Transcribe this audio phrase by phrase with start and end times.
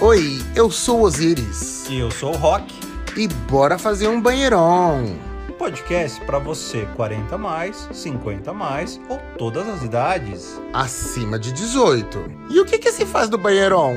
[0.00, 1.88] Oi, eu sou Osiris.
[1.90, 2.72] E eu sou o Rock.
[3.16, 5.02] E bora fazer um banheirão.
[5.48, 10.60] Um podcast para você 40 mais, 50 mais ou todas as idades.
[10.72, 12.16] Acima de 18.
[12.48, 13.94] E o que que se faz do banheirão?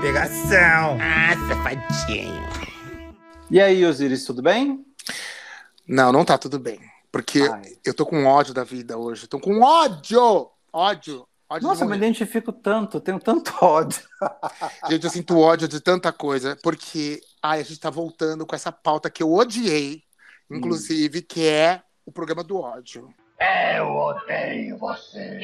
[0.00, 0.98] Pegação.
[1.00, 2.48] Ah, safadinho.
[3.50, 4.86] E aí, Osiris, tudo bem?
[5.84, 6.78] Não, não tá tudo bem.
[7.10, 7.72] Porque Ai.
[7.84, 9.26] eu tô com ódio da vida hoje.
[9.26, 10.48] Tô com ódio!
[10.72, 11.26] Ódio!
[11.50, 14.00] Ódio Nossa, de eu me identifico tanto, eu tenho tanto ódio.
[14.88, 16.56] Gente, eu sinto ódio de tanta coisa.
[16.62, 20.02] Porque, ai, a gente tá voltando com essa pauta que eu odiei.
[20.50, 23.12] Inclusive, que é o programa do ódio.
[23.76, 25.40] Eu odeio você.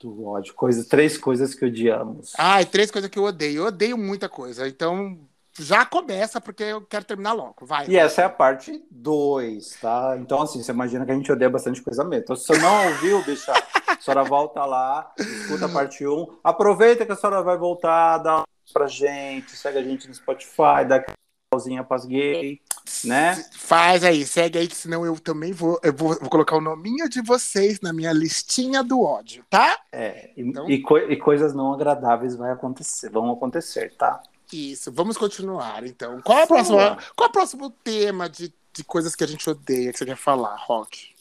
[0.00, 2.32] Do ódio, coisa, três coisas que odiamos.
[2.36, 3.58] Ai, três coisas que eu odeio.
[3.58, 4.66] Eu odeio muita coisa.
[4.66, 5.18] Então,
[5.58, 7.66] já começa, porque eu quero terminar logo.
[7.66, 7.86] Vai.
[7.88, 10.16] E essa é a parte 2, tá?
[10.18, 12.22] Então, assim, você imagina que a gente odeia bastante coisa mesmo.
[12.24, 13.52] Então, se você não ouviu, bicha,
[13.86, 16.12] a senhora volta lá, escuta a parte 1.
[16.12, 16.38] Um.
[16.42, 20.96] Aproveita que a senhora vai voltar, dá pra gente, segue a gente no Spotify, dá
[20.96, 21.14] aquela
[21.52, 22.58] pausinha pras gay,
[23.04, 23.34] né?
[23.52, 27.06] Faz aí, segue aí, que senão eu também vou, eu vou, vou colocar o nominho
[27.10, 29.78] de vocês na minha listinha do ódio, tá?
[29.92, 34.22] É, e, Então- e coi- e coisas não agradáveis vai acontecer, vão acontecer, tá?
[34.52, 36.20] Isso, vamos continuar então.
[36.22, 39.98] Qual é qual é o próximo tema de, de coisas que a gente odeia que
[39.98, 41.12] você quer falar, Rock?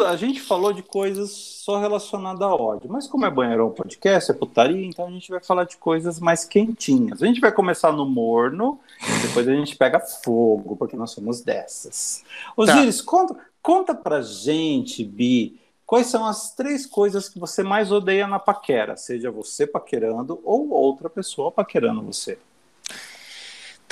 [0.00, 4.34] A gente falou de coisas só relacionadas a ódio, mas como é banheirão podcast, é
[4.34, 7.22] putaria, então a gente vai falar de coisas mais quentinhas.
[7.22, 8.80] A gente vai começar no morno,
[9.22, 12.24] depois a gente pega fogo, porque nós somos dessas.
[12.56, 18.26] Osiris, conta, conta pra gente, Bi, quais são as três coisas que você mais odeia
[18.26, 22.36] na paquera, seja você paquerando ou outra pessoa paquerando você.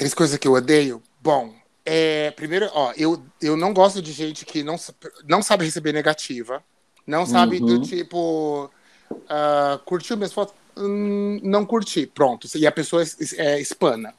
[0.02, 1.02] Três coisas que eu odeio?
[1.20, 4.76] Bom, é, primeiro, ó, eu, eu não gosto de gente que não,
[5.28, 6.62] não sabe receber negativa,
[7.06, 7.66] não sabe Uhum.
[7.66, 8.70] do tipo,
[9.28, 10.54] ah, curtiu minhas fotos?
[10.76, 12.48] Hum, não curti, pronto.
[12.56, 14.14] E a pessoa es- es- é, espana.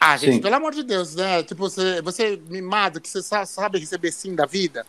[0.00, 0.40] Ah, gente, Sim.
[0.40, 1.42] pelo amor de Deus, né?
[1.42, 4.86] Tipo, você, você mimado, que você sa- sabe receber sim da vida,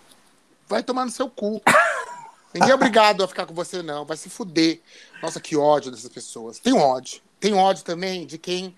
[0.68, 1.62] vai tomar no seu cu.
[2.54, 4.06] Ninguém é obrigado a ficar com você, não.
[4.06, 4.80] Vai se fuder.
[5.22, 6.60] Nossa, que ódio dessas pessoas.
[6.60, 7.22] Tem ódio.
[7.40, 8.76] Tem ódio também de quem.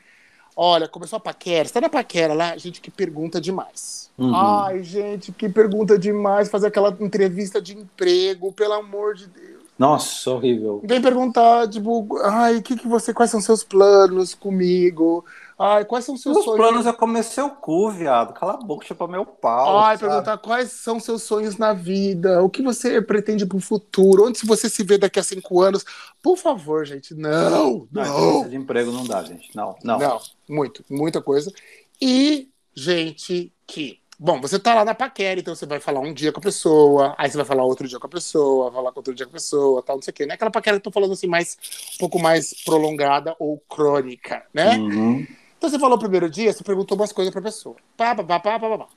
[0.63, 1.67] Olha, começou a paquera.
[1.67, 4.11] Você tá na paquera lá, gente que pergunta demais.
[4.15, 4.35] Uhum.
[4.35, 6.51] Ai, gente, que pergunta demais.
[6.51, 9.50] Fazer aquela entrevista de emprego, pelo amor de Deus.
[9.81, 10.79] Nossa, horrível.
[10.83, 13.11] Vem perguntar, tipo, ai, o que, que você.
[13.11, 15.25] Quais são seus planos comigo?
[15.57, 16.59] Ai, quais são seus Os sonhos?
[16.59, 18.31] planos é comer seu cu, viado.
[18.33, 19.79] Cala a boca, chupa meu pau.
[19.79, 20.11] Ai, sabe?
[20.11, 24.69] perguntar quais são seus sonhos na vida, o que você pretende pro futuro, onde você
[24.69, 25.83] se vê daqui a cinco anos.
[26.21, 28.03] Por favor, gente, não, Não, não.
[28.03, 29.49] entrevista de emprego não dá, gente.
[29.55, 29.97] Não, não.
[29.97, 31.51] Não, muito, muita coisa.
[31.99, 34.00] E gente que.
[34.23, 37.15] Bom, você tá lá na paquera, então você vai falar um dia com a pessoa,
[37.17, 39.81] aí você vai falar outro dia com a pessoa, falar outro dia com a pessoa,
[39.81, 40.25] tal, não sei o quê.
[40.27, 41.57] Não é aquela paquera que eu tô falando assim, mais,
[41.95, 44.77] um pouco mais prolongada ou crônica, né?
[44.77, 45.25] Uhum.
[45.57, 47.75] Então você falou o primeiro dia, você perguntou umas coisas pra pessoa.
[47.97, 48.87] Pá, pá, pá, pá, pá, pá.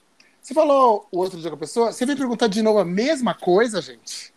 [0.42, 3.32] Você falou o outro dia com a pessoa, você vem perguntar de novo a mesma
[3.32, 4.30] coisa, gente?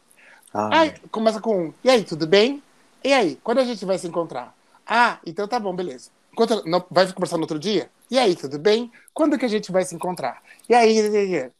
[0.53, 2.63] Ai, Aí começa com e aí, tudo bem?
[3.03, 4.55] E aí, quando a gente vai se encontrar?
[4.87, 6.11] Ah, então tá bom, beleza.
[6.31, 7.89] Enquanto, não, vai conversar no outro dia?
[8.09, 8.91] E aí, tudo bem?
[9.13, 10.41] Quando que a gente vai se encontrar?
[10.69, 11.51] E aí, e aí,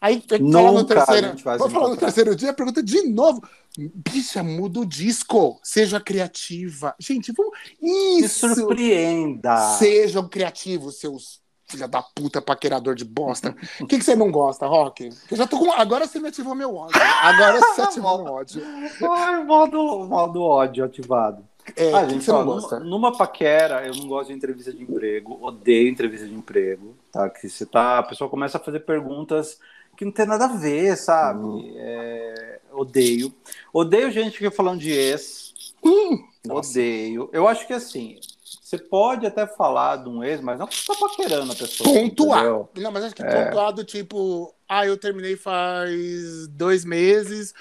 [0.00, 3.42] aí fala no terceiro, vou se falar no terceiro dia, pergunta de novo.
[3.76, 5.58] Bicha, muda o disco.
[5.62, 6.94] Seja criativa.
[6.98, 7.56] Gente, vamos.
[7.80, 8.54] Isso!
[8.54, 9.56] surpreenda.
[9.78, 13.56] Sejam criativos, seus filha da puta paquerador de bosta.
[13.80, 15.08] O que, que você não gosta, Rock?
[15.30, 15.72] Eu já tô com.
[15.72, 17.00] Agora você me ativou meu ódio.
[17.00, 18.62] Agora você ativou meu ódio.
[19.10, 21.48] Ai, modo, modo ódio ativado.
[21.76, 24.82] É, ah, que, gente, que ó, numa, numa paquera, eu não gosto de entrevista de
[24.82, 27.30] emprego, odeio entrevista de emprego, tá?
[27.30, 29.58] Que você tá, a pessoa começa a fazer perguntas
[29.96, 31.44] que não tem nada a ver, sabe?
[31.44, 31.74] Uhum.
[31.76, 33.32] É, odeio.
[33.72, 35.52] Odeio gente que falando de ex.
[35.84, 36.24] Hum.
[36.48, 37.28] Odeio.
[37.32, 38.18] Eu acho que assim,
[38.60, 41.92] você pode até falar de um ex, mas não você tá paquerando a pessoa.
[41.92, 42.40] Pontuar.
[42.40, 42.68] entendeu?
[42.78, 43.44] Não, mas acho que É.
[43.44, 47.54] pontuado, tipo, ah, eu terminei faz dois meses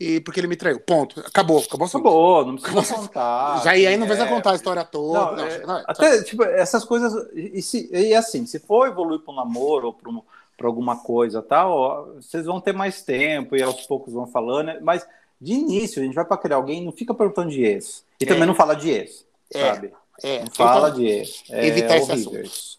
[0.00, 0.80] e porque ele me traiu.
[0.80, 1.20] Ponto.
[1.20, 1.86] Acabou, acabou.
[1.86, 3.60] Acabou, não precisa Nossa, contar.
[3.64, 5.18] Já e aí não é, precisa contar a história toda.
[5.20, 7.12] Não, Não, é, não, até, tipo, essas coisas.
[7.34, 10.10] E, se, e assim, se for evoluir para um namoro ou para
[10.56, 15.06] para alguma coisa tal, vocês vão ter mais tempo e aos poucos vão falando, mas
[15.40, 18.04] de início a gente vai para criar alguém, não fica perguntando de ex.
[18.20, 18.26] E É.
[18.26, 19.24] também não fala de ex,
[19.54, 19.90] É, sabe?
[20.22, 21.44] é, Não fala então, de ex.
[21.48, 22.40] É evitar esse assunto.
[22.40, 22.78] isso.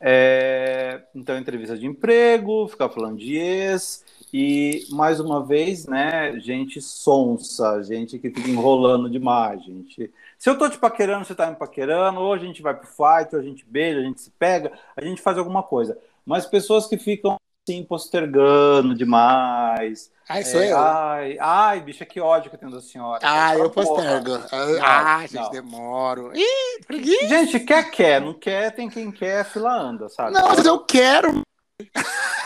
[0.00, 6.80] É, então, entrevista de emprego, ficar falando de ex, e mais uma vez, né, gente
[6.80, 10.12] sonsa, gente que fica enrolando demais, gente.
[10.38, 13.34] Se eu tô te paquerando, você tá me paquerando, ou a gente vai pro fight,
[13.34, 15.98] ou a gente beija, a gente se pega, a gente faz alguma coisa.
[16.24, 17.36] Mas pessoas que ficam
[17.68, 20.10] assim, postergando demais.
[20.28, 20.78] Ai, sou É, eu.
[20.78, 23.20] Ai, ai, bicha, que ódio que eu tenho da senhora.
[23.22, 24.38] Ah, eu postergo.
[24.38, 24.46] Não,
[24.82, 25.50] Ah, gente, não.
[25.50, 26.32] demoro.
[26.34, 27.28] Ih, preguiça.
[27.28, 28.20] Gente, quer, quer.
[28.20, 30.32] Não quer, tem quem quer, a fila anda, sabe?
[30.32, 31.42] Não, mas eu quero.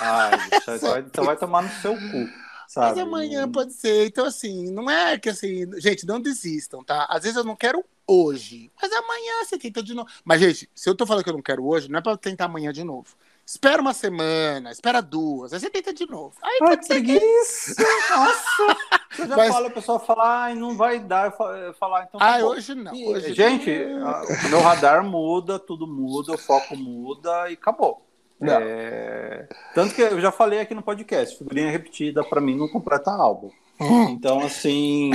[0.03, 0.31] Ai,
[0.63, 2.29] então vai, então vai tomar no seu cu,
[2.69, 2.89] sabe?
[2.91, 4.07] Mas amanhã pode ser.
[4.07, 5.67] Então, assim, não é que assim.
[5.81, 7.07] Gente, não desistam, tá?
[7.09, 10.09] Às vezes eu não quero hoje, mas amanhã você tenta de novo.
[10.25, 12.47] Mas, gente, se eu tô falando que eu não quero hoje, não é pra tentar
[12.47, 13.09] amanhã de novo.
[13.45, 16.33] Espera uma semana, espera duas, aí você tenta de novo.
[16.41, 17.19] Aí Ai, pode ser que.
[17.19, 17.75] preguiça!
[18.11, 18.77] Nossa!
[19.19, 21.27] Eu já Mas- falo, o pessoal fala, ai, não vai dar.
[21.27, 22.21] Eu fa- eu falar, então.
[22.21, 22.95] tá Ah, hoje não.
[22.95, 28.07] E, Hoje gente, a- o meu radar muda, tudo muda, o foco muda e acabou.
[28.47, 28.53] Não.
[28.61, 33.11] É, Tanto que eu já falei aqui no podcast, figurinha repetida pra mim não completa
[33.11, 33.51] álbum.
[33.81, 34.11] Hum.
[34.11, 35.11] Então, assim,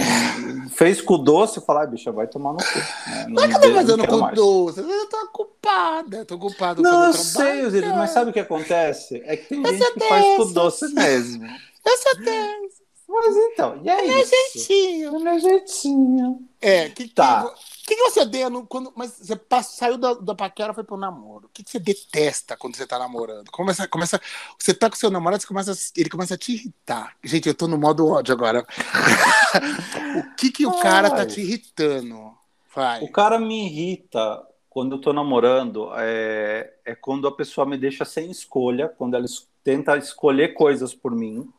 [0.72, 2.80] fez com o doce, falar, ah, bicha, vai tomar no cu.
[3.10, 3.26] né?
[3.30, 7.14] Não é que eu tô fazendo com doce, eu tô ocupada, tô ocupado Não, eu
[7.14, 9.22] sei, Osiris, mas sabe o que acontece?
[9.26, 11.46] É que tem Eu gente que faz com doce mesmo.
[11.46, 14.32] Eu sou dessa, Mas então, e é meu isso?
[14.54, 15.12] jeitinho.
[15.12, 16.40] Do meu jeitinho.
[16.60, 17.44] É, que, Tá.
[17.44, 18.92] que, que você odeia no, quando.
[18.96, 21.46] Mas você passa, saiu da, da paquera foi pro namoro.
[21.46, 23.50] O que, que você detesta quando você tá namorando?
[23.52, 24.20] Começa, começa,
[24.60, 27.16] você tá com seu namorado, você começa, ele começa a te irritar.
[27.24, 28.66] Gente, eu tô no modo ódio agora.
[30.32, 31.26] o que, que o cara tá Ai.
[31.28, 32.32] te irritando?
[32.76, 33.02] Vai.
[33.04, 38.06] O cara me irrita quando eu tô namorando, é, é quando a pessoa me deixa
[38.06, 41.50] sem escolha, quando ela es- tenta escolher coisas por mim.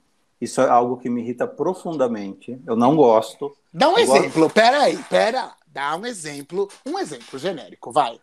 [0.40, 2.60] Isso é algo que me irrita profundamente.
[2.64, 3.56] Eu não gosto.
[3.74, 4.48] Dá um Agora- exemplo.
[4.48, 5.52] Pera aí, pera.
[5.72, 6.68] Dá um exemplo.
[6.86, 8.20] Um exemplo genérico, vai.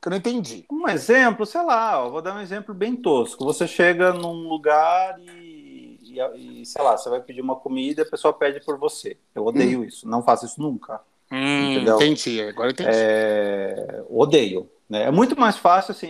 [0.00, 0.64] Que eu não entendi.
[0.70, 3.44] Um exemplo, sei lá, eu vou dar um exemplo bem tosco.
[3.44, 8.04] Você chega num lugar e, e, e, sei lá, você vai pedir uma comida e
[8.04, 9.18] a pessoa pede por você.
[9.34, 10.08] Eu odeio isso.
[10.08, 11.00] Não faço isso nunca.
[11.30, 11.96] Hum, Entendeu?
[11.96, 12.90] entendi, agora eu entendi.
[12.92, 14.70] É, odeio.
[14.88, 15.04] Né?
[15.04, 16.08] É muito mais fácil, assim,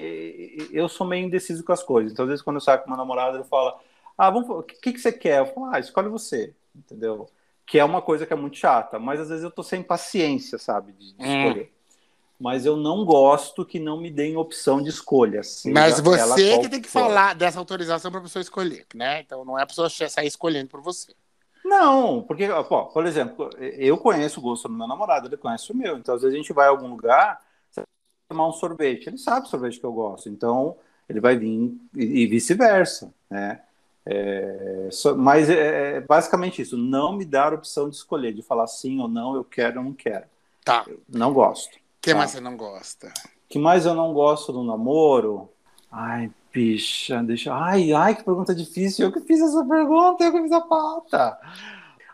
[0.70, 2.12] eu sou meio indeciso com as coisas.
[2.12, 3.78] Então, às vezes, quando eu saio com meu namorado, ele fala,
[4.18, 5.38] ah, vamos, o que, que você quer?
[5.40, 7.30] Eu falo, ah, escolhe você, entendeu?
[7.66, 10.56] Que é uma coisa que é muito chata, mas às vezes eu tô sem paciência,
[10.58, 11.38] sabe, de, de Hum.
[11.38, 11.72] escolher.
[12.38, 15.42] Mas eu não gosto que não me deem opção de escolha.
[15.42, 17.00] seja Mas você que tem que for.
[17.00, 19.20] falar dessa autorização para a pessoa escolher, né?
[19.20, 21.12] Então não é a pessoa sair escolhendo por você.
[21.64, 25.76] Não, porque, pô, por exemplo, eu conheço o gosto do meu namorado, ele conhece o
[25.76, 25.96] meu.
[25.98, 27.40] Então, às vezes a gente vai a algum lugar,
[28.28, 30.76] tomar um sorvete, ele sabe o sorvete que eu gosto, então
[31.08, 33.62] ele vai vir e vice-versa, né?
[34.08, 38.66] É, mas é, é basicamente isso, não me dar a opção de escolher, de falar
[38.68, 40.24] sim ou não, eu quero ou não quero.
[40.64, 40.84] Tá.
[40.86, 41.74] Eu não gosto.
[41.74, 42.16] O que Tá.
[42.18, 43.08] mais você não gosta?
[43.08, 45.48] O que mais eu não gosto do namoro?
[45.90, 47.52] Ai, bicha, deixa.
[47.52, 49.06] Ai, ai, que pergunta difícil.
[49.06, 51.38] Eu que fiz essa pergunta, eu que fiz a pauta.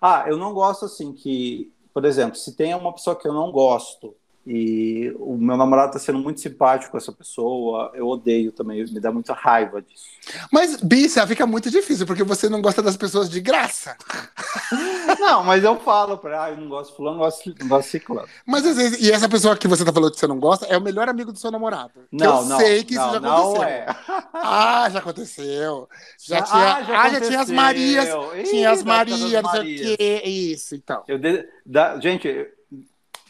[0.00, 3.52] Ah, eu não gosto assim que, por exemplo, se tem uma pessoa que eu não
[3.52, 4.14] gosto
[4.46, 8.98] e o meu namorado tá sendo muito simpático com essa pessoa, eu odeio também, me
[9.00, 10.04] dá muita raiva disso.
[10.52, 13.96] Mas, Bissa, fica muito difícil, porque você não gosta das pessoas de graça.
[15.18, 17.84] Não, mas eu falo pra, ah, eu não gosto de fulano, não gosto, não gosto
[17.84, 18.28] de ciclano.
[18.46, 20.76] Mas às vezes, e essa pessoa que você tá falando que você não gosta é
[20.76, 21.92] o melhor amigo do seu namorado.
[22.10, 23.62] Não, eu não, sei que isso não, já não aconteceu.
[23.68, 23.86] é.
[24.32, 25.88] Ah, já aconteceu.
[26.24, 27.50] Já Ah, tinha, já ah, já tinha as.
[27.50, 30.22] Marias, Ih, tinha as das Marias, não sei o quê.
[30.24, 31.02] Isso, então.
[31.06, 32.46] Eu de- da- gente,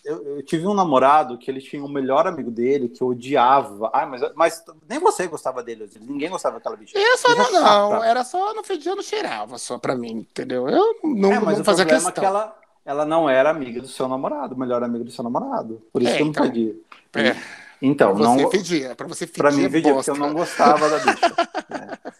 [0.04, 3.90] eu, eu tive um namorado que ele tinha um melhor amigo dele que eu odiava.
[3.94, 6.98] Ai, mas, mas nem você gostava dele, ninguém gostava daquela bicha.
[6.98, 8.06] Eu só Bicha não, não, chata.
[8.06, 10.68] era só no fedia, não cheirava só pra mim, entendeu?
[10.68, 12.10] Eu não, é, mas não o fazia problema questão.
[12.10, 15.22] é que ela, ela não era amiga do seu namorado, o melhor amigo do seu
[15.24, 15.80] namorado.
[15.92, 16.46] Por isso É, que eu não então.
[16.50, 16.76] pedi.
[17.14, 17.36] É,
[17.80, 18.50] Então, pra você não.
[18.50, 21.34] fedia, pra você fedia Pra mim, pedir, porque eu não gostava da bicha.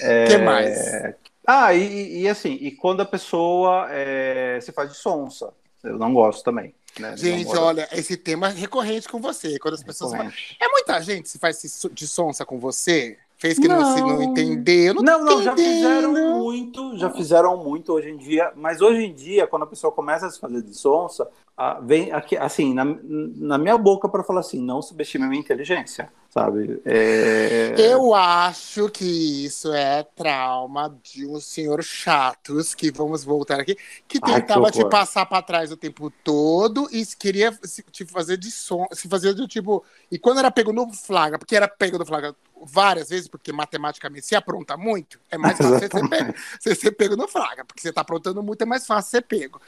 [0.00, 1.14] É, que mais?
[1.46, 5.52] Ah, e, e assim, e quando a pessoa é, se faz de sonsa,
[5.84, 6.74] eu não gosto também.
[6.98, 9.58] Né, Gente, olha, esse tema é recorrente com você.
[9.58, 10.32] Quando as pessoas falam.
[10.60, 11.60] É muita gente se faz
[11.92, 13.18] de sonsa com você?
[13.38, 13.84] Fez que não, Não.
[13.84, 14.94] se não entendeu?
[14.94, 19.14] Não, Não, não, já fizeram muito, já fizeram muito hoje em dia, mas hoje em
[19.14, 22.84] dia, quando a pessoa começa a se fazer de sonsa, ah, vem aqui, assim, na,
[22.84, 26.80] na minha boca para falar assim, não subestime a minha inteligência, sabe?
[26.84, 27.74] É...
[27.76, 33.76] Eu acho que isso é trauma de uns senhores chatos que vamos voltar aqui,
[34.08, 38.04] que Ai, que tentava te passar pra trás o tempo todo e queria se- te
[38.04, 39.84] fazer de som, se fazer do tipo.
[40.10, 44.26] E quando era pego no flagra, porque era pego no flagra várias vezes, porque matematicamente
[44.26, 47.80] se apronta muito, é mais fácil você ser, pego, você ser pego no flagra, porque
[47.80, 49.60] você tá aprontando muito, é mais fácil ser pego.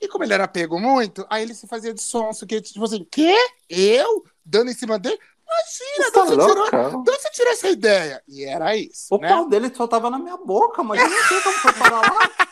[0.00, 3.06] E como ele era pego muito, aí ele se fazia de sonso, que tipo assim,
[3.10, 3.36] quê?
[3.68, 4.24] Eu?
[4.44, 5.18] Dando em cima dele?
[5.50, 6.90] Imagina, tá de onde você tirou, louca?
[6.90, 8.22] de onde você tirou essa ideia?
[8.28, 9.28] E era isso, O né?
[9.28, 12.20] pau dele só tava na minha boca, mas eu não sei como foi parar lá.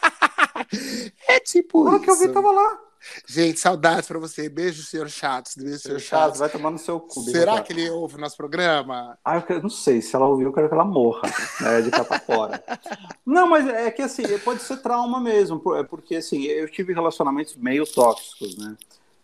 [1.28, 2.78] É tipo hora que eu vi, tava lá.
[3.26, 4.48] Gente, saudades pra você.
[4.48, 5.54] Beijo, senhor Chatos.
[5.56, 6.38] Beijo, senhor Seu chato, Chatos.
[6.40, 7.20] vai tomar no seu cu.
[7.22, 9.18] Será beijo, que ele ouve o nosso programa?
[9.24, 11.22] Ah, eu não sei, se ela ouvir, eu quero que ela morra,
[11.60, 12.62] né, de capa fora.
[13.24, 17.56] Não, mas é que assim, pode ser trauma mesmo, é porque assim, eu tive relacionamentos
[17.56, 18.76] meio tóxicos, né?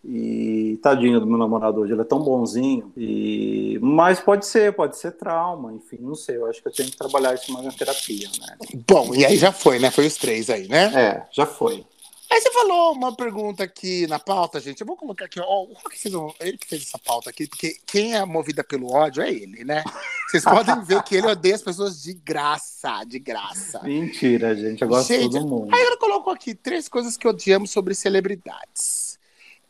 [0.07, 2.93] E tadinho do meu namorado hoje, ele é tão bonzinho.
[2.95, 3.79] E...
[3.81, 6.37] Mas pode ser, pode ser trauma, enfim, não sei.
[6.37, 8.55] Eu acho que eu tenho que trabalhar isso mais na terapia, né?
[8.87, 9.89] Bom, e aí já foi, né?
[9.89, 10.91] Foi os três aí, né?
[10.93, 11.83] É, já foi.
[12.31, 14.81] Aí você falou uma pergunta aqui na pauta, gente.
[14.81, 15.63] Eu vou colocar aqui, ó.
[15.63, 19.21] O Rock fez ele que fez essa pauta aqui, porque quem é movida pelo ódio
[19.21, 19.83] é ele, né?
[20.27, 23.81] Vocês podem ver que ele odeia as pessoas de graça, de graça.
[23.83, 25.73] Mentira, gente, eu gosto Gente, de todo mundo.
[25.73, 29.19] Aí ele colocou aqui três coisas que odiamos sobre celebridades.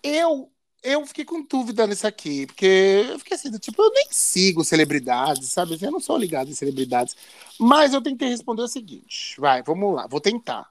[0.02, 0.50] Eu
[0.86, 5.50] eu fiquei com dúvida nisso aqui, porque eu fiquei assim, tipo, eu nem sigo celebridades,
[5.50, 5.80] sabe?
[5.82, 7.16] Eu não sou ligado em celebridades.
[7.60, 9.36] Mas eu tentei responder o seguinte.
[9.42, 10.70] Vai, vamos lá, vou tentar.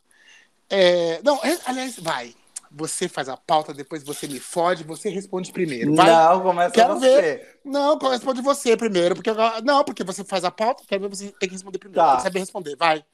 [0.70, 2.34] É, não, é, aliás, vai.
[2.76, 5.94] Você faz a pauta, depois você me fode, você responde primeiro.
[5.94, 6.10] Vai.
[6.10, 7.22] Não, começa Quero você.
[7.22, 7.60] ver.
[7.64, 9.30] Não, responde você primeiro, porque
[9.62, 12.00] não, porque você faz a pauta, quero ver você tem que responder primeiro.
[12.02, 12.08] Tá.
[12.08, 13.04] Tem que saber responder, vai.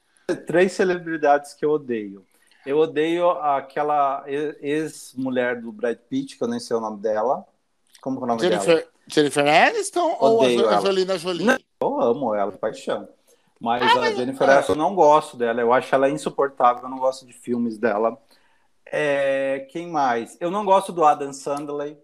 [0.46, 2.24] Três celebridades que eu odeio.
[2.64, 7.44] Eu odeio aquela ex-mulher do Brad Pitt, que eu nem sei o nome dela.
[8.00, 8.62] Como é o nome dela?
[8.62, 10.78] Jennifer, Jennifer Aniston ou a Odeio Jo- a.
[10.78, 11.46] Angelina Jolie?
[11.46, 11.58] Não.
[11.82, 13.08] Eu amo ela, paixão.
[13.60, 14.54] Mas Ah, a mas- Jennifer ah.
[14.54, 15.60] Aniston eu não gosto dela.
[15.60, 16.84] Eu acho ela insuportável.
[16.84, 18.16] Eu não gosto de filmes dela.
[18.86, 20.36] É, quem mais?
[20.40, 21.98] Eu não gosto do Adam Sandler.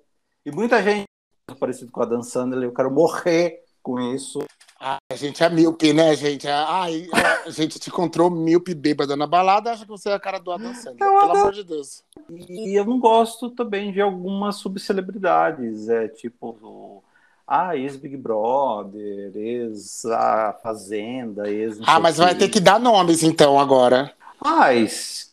[0.44, 1.04] E muita gente
[1.50, 2.64] é parecido com o Adam Sandler.
[2.64, 4.40] Eu quero morrer com isso.
[4.78, 6.46] Ai, a gente é míope, né, gente?
[6.46, 7.08] Ai,
[7.46, 10.52] a gente te encontrou míope bêbada na balada, acha que você é a cara do
[10.52, 11.02] Adam Sandler.
[11.02, 11.38] Eu Pelo adoro.
[11.40, 12.04] amor de Deus.
[12.28, 15.88] E eu não gosto também de algumas subcelebridades.
[15.88, 17.02] É tipo.
[17.46, 21.78] Ah, ex-Big Brother, ex-A Fazenda, ex.
[21.86, 24.12] Ah, mas vai ter que dar nomes então agora.
[24.42, 25.30] Mas.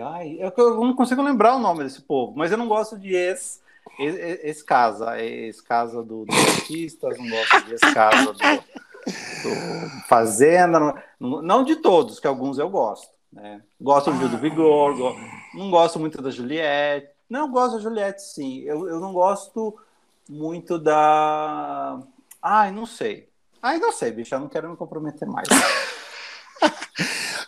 [0.00, 3.14] Ai, eu, eu não consigo lembrar o nome desse povo, mas eu não gosto de
[3.14, 3.60] ex.
[3.98, 8.38] ex- Ex-casa, ex-casa do, dos artistas, não gosto de ex-casa do,
[10.08, 10.78] Fazenda,
[11.20, 13.08] não, não de todos, que alguns eu gosto.
[13.32, 13.62] Né?
[13.80, 15.16] Gosto do Gil do Vigor, go-
[15.54, 17.08] não gosto muito da Juliette.
[17.28, 18.60] Não, eu gosto da Juliette, sim.
[18.60, 19.74] Eu, eu não gosto
[20.32, 22.00] muito da.
[22.42, 23.28] Ai, não sei.
[23.60, 25.46] Ai, não sei, bicho, eu não quero me comprometer mais.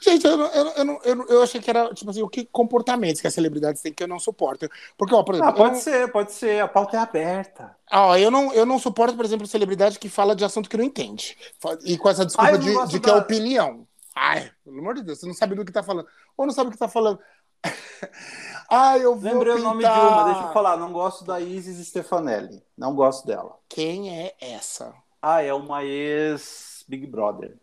[0.00, 2.44] Gente, eu, não- eu, não- eu, não- eu, achei que era, tipo assim, o que
[2.44, 4.68] comportamentos que as celebridades têm que eu não suporto.
[4.98, 6.60] Porque, ó, por exemplo, Ah, pode ser, pode ser.
[6.62, 7.74] A pauta é aberta.
[7.90, 10.84] ó, eu, não, eu não suporto, por exemplo, celebridade que fala de assunto que não
[10.84, 11.38] entende.
[11.84, 13.86] E com essa Ah, desculpa não de, de que é da- opinião.
[14.14, 16.06] Ai, pelo amor de Deus, você não sabe do que tá falando.
[16.36, 17.18] Ou não sabe o que tá falando.
[18.70, 20.12] Ai, eu vou Lembrei o nome de pintar.
[20.12, 20.76] uma, deixa eu falar.
[20.76, 22.62] Não gosto da Isis Stefanelli.
[22.76, 23.56] Não gosto dela.
[23.68, 24.94] Quem é essa?
[25.20, 27.56] Ah, é uma ex-Big Brother.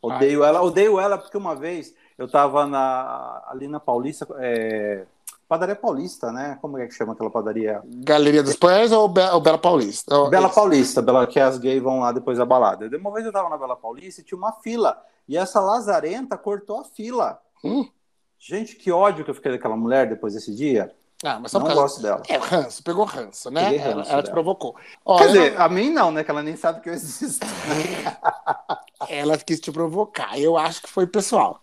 [0.00, 5.06] Odeio ela, odeio ela porque uma vez eu tava na, ali na Paulista, é,
[5.48, 6.58] padaria Paulista, né?
[6.60, 7.80] Como é que chama aquela padaria?
[7.84, 10.14] Galeria dos Pães ou, Be ou Bela Paulista?
[10.14, 10.48] Ó, Bela.
[10.48, 12.88] Paulista, Bela, que as gays vão lá depois da balada.
[12.88, 15.00] De Uma vez eu tava na Bela Paulista e tinha uma fila.
[15.28, 17.40] E essa lazarenta cortou a fila.
[17.62, 17.88] Hum.
[18.44, 20.92] Gente, que ódio que eu fiquei daquela mulher depois desse dia.
[21.22, 22.20] Ah, mas só Não gosto dela.
[22.28, 23.66] É, ranço, pegou ranço, né?
[23.66, 24.74] Peguei ela ranço ela te provocou.
[25.04, 26.24] Ó, Quer dizer, a mim não, né?
[26.24, 27.46] Que ela nem sabe que eu existo.
[29.08, 30.36] ela quis te provocar.
[30.40, 31.62] Eu acho que foi pessoal.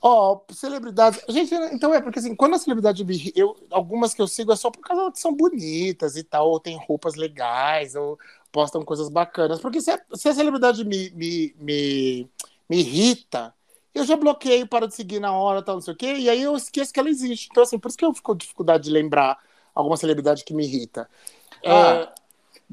[0.00, 1.24] Ó, celebridades.
[1.28, 3.32] Gente, então é porque assim, quando a celebridade me.
[3.34, 6.60] Eu, algumas que eu sigo é só por causa que são bonitas e tal, ou
[6.60, 8.16] tem roupas legais, ou
[8.52, 9.58] postam coisas bacanas.
[9.58, 12.30] Porque se a, se a celebridade me, me, me,
[12.68, 13.52] me irrita,
[13.94, 16.42] eu já bloqueio, paro de seguir na hora, tal, não sei o quê, e aí
[16.42, 17.48] eu esqueço que ela existe.
[17.50, 19.38] Então, assim, por isso que eu fico com dificuldade de lembrar
[19.74, 21.08] alguma celebridade que me irrita.
[21.66, 22.12] Ah,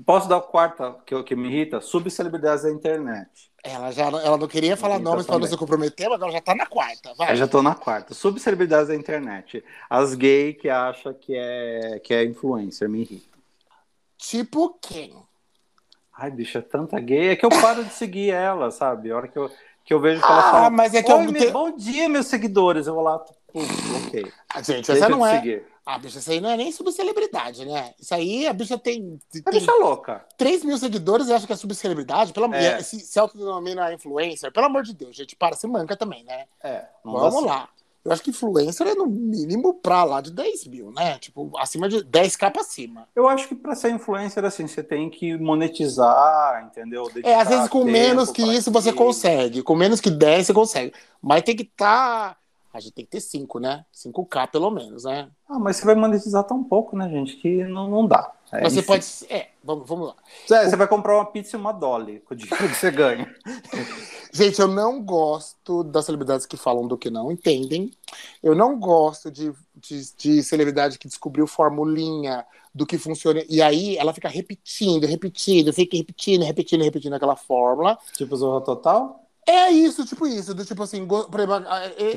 [0.05, 1.81] Posso dar o quarto que, que me irrita?
[1.81, 3.51] Subcelebridades da internet.
[3.63, 6.31] É, ela já não- ela não queria falar nomes para não se comprometer, mas agora
[6.31, 7.13] já tá na quarta.
[7.15, 7.33] Vai.
[7.33, 8.13] Eu já tô na quarta.
[8.13, 9.63] Subcelebridades da internet.
[9.89, 13.37] As gays que acham que é, que é influencer, me irrita.
[14.17, 15.26] Tipo quem?
[16.17, 17.29] Ai, bicho, é tanta gay.
[17.29, 19.11] É que eu paro de seguir ela, sabe?
[19.11, 19.51] A hora que eu,
[19.85, 20.69] que eu vejo que ela Ah, fala.
[20.69, 22.87] mas é que eu me- te- Bom dia, meus seguidores.
[22.87, 23.69] Eu vou lá, putz,
[24.07, 24.31] ok.
[24.53, 25.35] Ah, gente, essa não é.
[25.35, 25.63] seguir.
[25.85, 27.93] Ah, bicha, isso aí não é nem subcelebridade, né?
[27.97, 30.25] Isso aí, a bicha tem, A tem bicha louca.
[30.37, 32.33] 3 mil seguidores e acha que é subcelebridade.
[32.33, 32.81] Pelo, É.
[32.81, 36.43] se, se autodenomina influencer, pelo amor de Deus, gente, para, se manca também, né?
[36.61, 37.45] É, Vamos certo.
[37.45, 37.69] lá.
[38.07, 41.19] Eu acho que influencer é no mínimo pra lá de 10 mil, né?
[41.19, 43.05] Tipo, acima de 10k pra cima.
[43.13, 47.03] Eu acho que para ser influencer, assim, você tem que monetizar, entendeu?
[47.03, 49.61] É, às Dedicar vezes com menos que pra isso você consegue.
[49.61, 50.93] Com menos que 10 você consegue.
[51.21, 52.37] Mas tem que estar.
[52.73, 53.85] A gente tem que ter 5, né?
[53.93, 55.29] 5k pelo menos, né?
[55.49, 57.35] Ah, mas você vai monetizar tão pouco, né, gente?
[57.37, 58.31] Que não, não dá.
[58.51, 59.05] É, Mas você pode.
[59.29, 60.15] É, vamos, vamos lá.
[60.49, 63.33] É, você vai comprar uma pizza e uma dolly com o dinheiro que você ganha.
[64.31, 67.91] Gente, eu não gosto das celebridades que falam do que não entendem.
[68.41, 73.43] Eu não gosto de de, de celebridade que descobriu formulinha do que funciona.
[73.49, 77.97] E aí ela fica repetindo, repetindo, fica repetindo, repetindo, repetindo aquela fórmula.
[78.13, 79.26] Tipo Zorra Total?
[79.49, 81.27] É isso, tipo isso, do tipo assim, go-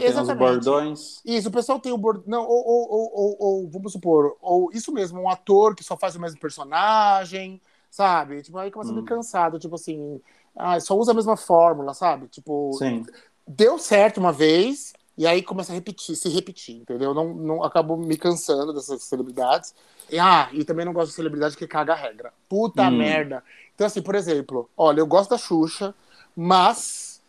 [0.04, 0.34] exatamente.
[0.34, 1.22] bordões.
[1.24, 2.24] Isso, o pessoal tem o bordão.
[2.26, 6.16] Não, ou, ou, ou, ou, vamos supor, ou isso mesmo, um ator que só faz
[6.16, 7.60] o mesmo personagem,
[7.90, 8.42] sabe?
[8.42, 8.96] Tipo, aí começa a Hum.
[8.96, 10.20] me cansado, tipo assim,
[10.56, 12.26] ah, só usa a mesma fórmula, sabe?
[12.28, 13.06] Tipo, Sim.
[13.46, 17.14] deu certo uma vez, e aí começa a repetir, se repetir, entendeu?
[17.14, 19.74] Não, não acabo me cansando dessas celebridades.
[20.08, 22.32] E, ah, e também não gosto de celebridade que caga a regra.
[22.48, 22.90] Puta Hum.
[22.90, 23.44] merda.
[23.74, 25.94] Então, assim, por exemplo, olha, eu gosto da Xuxa,
[26.36, 27.19] mas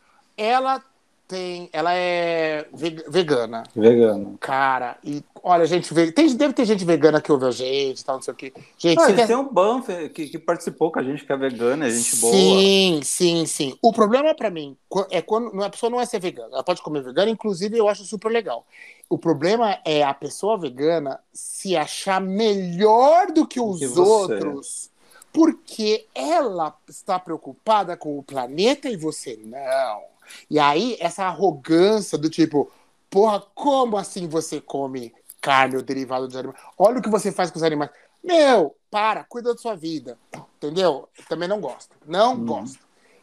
[0.42, 0.84] ela
[1.28, 1.70] tem.
[1.72, 3.64] Ela é ve- vegana.
[3.76, 4.38] Vegano.
[4.40, 8.16] Cara, e olha, gente, tem, deve ter gente vegana que ouve a gente e tal,
[8.16, 8.54] não sei o quê.
[8.78, 11.88] Gente, Ah, quer- têm um Banff que, que participou com a gente, que é vegana,
[11.88, 12.34] é gente boa.
[12.34, 13.78] Sim, sim, sim.
[13.82, 14.76] O problema pra mim
[15.10, 16.50] é quando a pessoa não é ser vegana.
[16.52, 18.66] Ela pode comer vegana, inclusive eu acho super legal.
[19.10, 24.90] O problema é a pessoa vegana se achar melhor do que os que outros,
[25.32, 30.12] porque ela está preocupada com o planeta e você não.
[30.50, 32.72] E aí, essa arrogância do tipo,
[33.10, 36.60] porra, como assim você come carne ou derivado de animais?
[36.78, 37.92] Olha o que você faz com os animais.
[38.24, 40.18] Meu, para, cuida da sua vida.
[40.58, 41.10] Entendeu?
[41.28, 41.96] Também não gosto.
[42.06, 42.46] Não Hum.
[42.46, 42.80] gosto.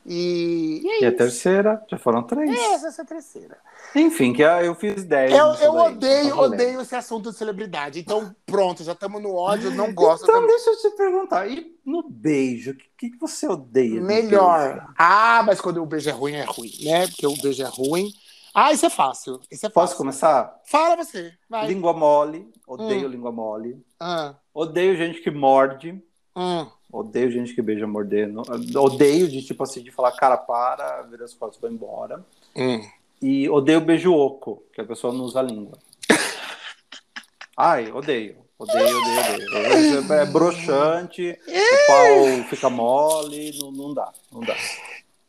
[0.07, 2.51] E, e é E a terceira, já foram três.
[2.51, 3.59] Essa, essa é a terceira.
[3.95, 5.31] Enfim, que eu fiz dez.
[5.33, 6.53] Eu, eu daí, odeio, tá valendo.
[6.55, 8.01] odeio esse assunto de celebridade.
[8.01, 10.49] Então, pronto, já estamos no ódio, não gosto Então, também.
[10.49, 11.47] deixa eu te perguntar.
[11.49, 14.01] E no beijo, o que, que você odeia?
[14.01, 14.93] Melhor.
[14.99, 17.07] Ah, mas quando o beijo é ruim, é ruim, né?
[17.09, 18.11] Porque o beijo é ruim.
[18.55, 19.41] Ah, isso é fácil.
[19.51, 19.97] Isso é Posso fácil.
[19.99, 20.61] começar?
[20.65, 21.33] Fala você.
[21.49, 21.67] Vai.
[21.67, 22.51] Língua mole.
[22.67, 23.11] Odeio Hum.
[23.11, 23.85] língua mole.
[24.01, 26.03] Ah, Odeio gente que morde.
[26.35, 26.67] hum.
[26.91, 28.43] Odeio gente que beija mordendo.
[28.81, 32.25] Odeio de tipo assim, de falar, cara, para, vira as costas e vai embora.
[32.57, 32.81] Hum.
[33.21, 35.77] E odeio beijo oco, que a pessoa não usa a língua.
[37.57, 38.37] Ai, odeio.
[38.59, 40.13] Odeio, odeio, odeio.
[40.15, 44.57] É broxante, o pau fica mole, não, não dá, não dá.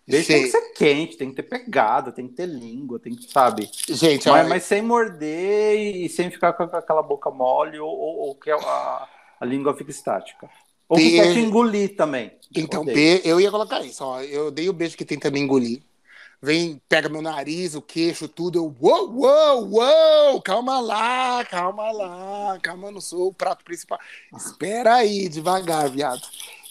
[0.07, 3.29] Beijo tem que ser quente, tem que ter pegada, tem que ter língua, tem que,
[3.31, 3.69] sabe?
[3.87, 8.17] Gente, Mas, olha, mas sem morder e sem ficar com aquela boca mole ou, ou-
[8.29, 9.07] ou que a,
[9.39, 10.49] a língua fica estática.
[10.89, 11.23] Ou que Beijo.
[11.23, 12.31] quer te engolir também.
[12.55, 14.21] Então, be- eu ia colocar isso, ó.
[14.21, 15.81] Eu dei o beijo que tenta me engolir.
[16.41, 18.57] Vem, pega meu nariz, o queixo, tudo.
[18.57, 23.99] Eu, uou, uou, uou, calma lá, calma lá, calma, não sou o prato principal.
[24.35, 26.21] Espera aí, devagar, viado.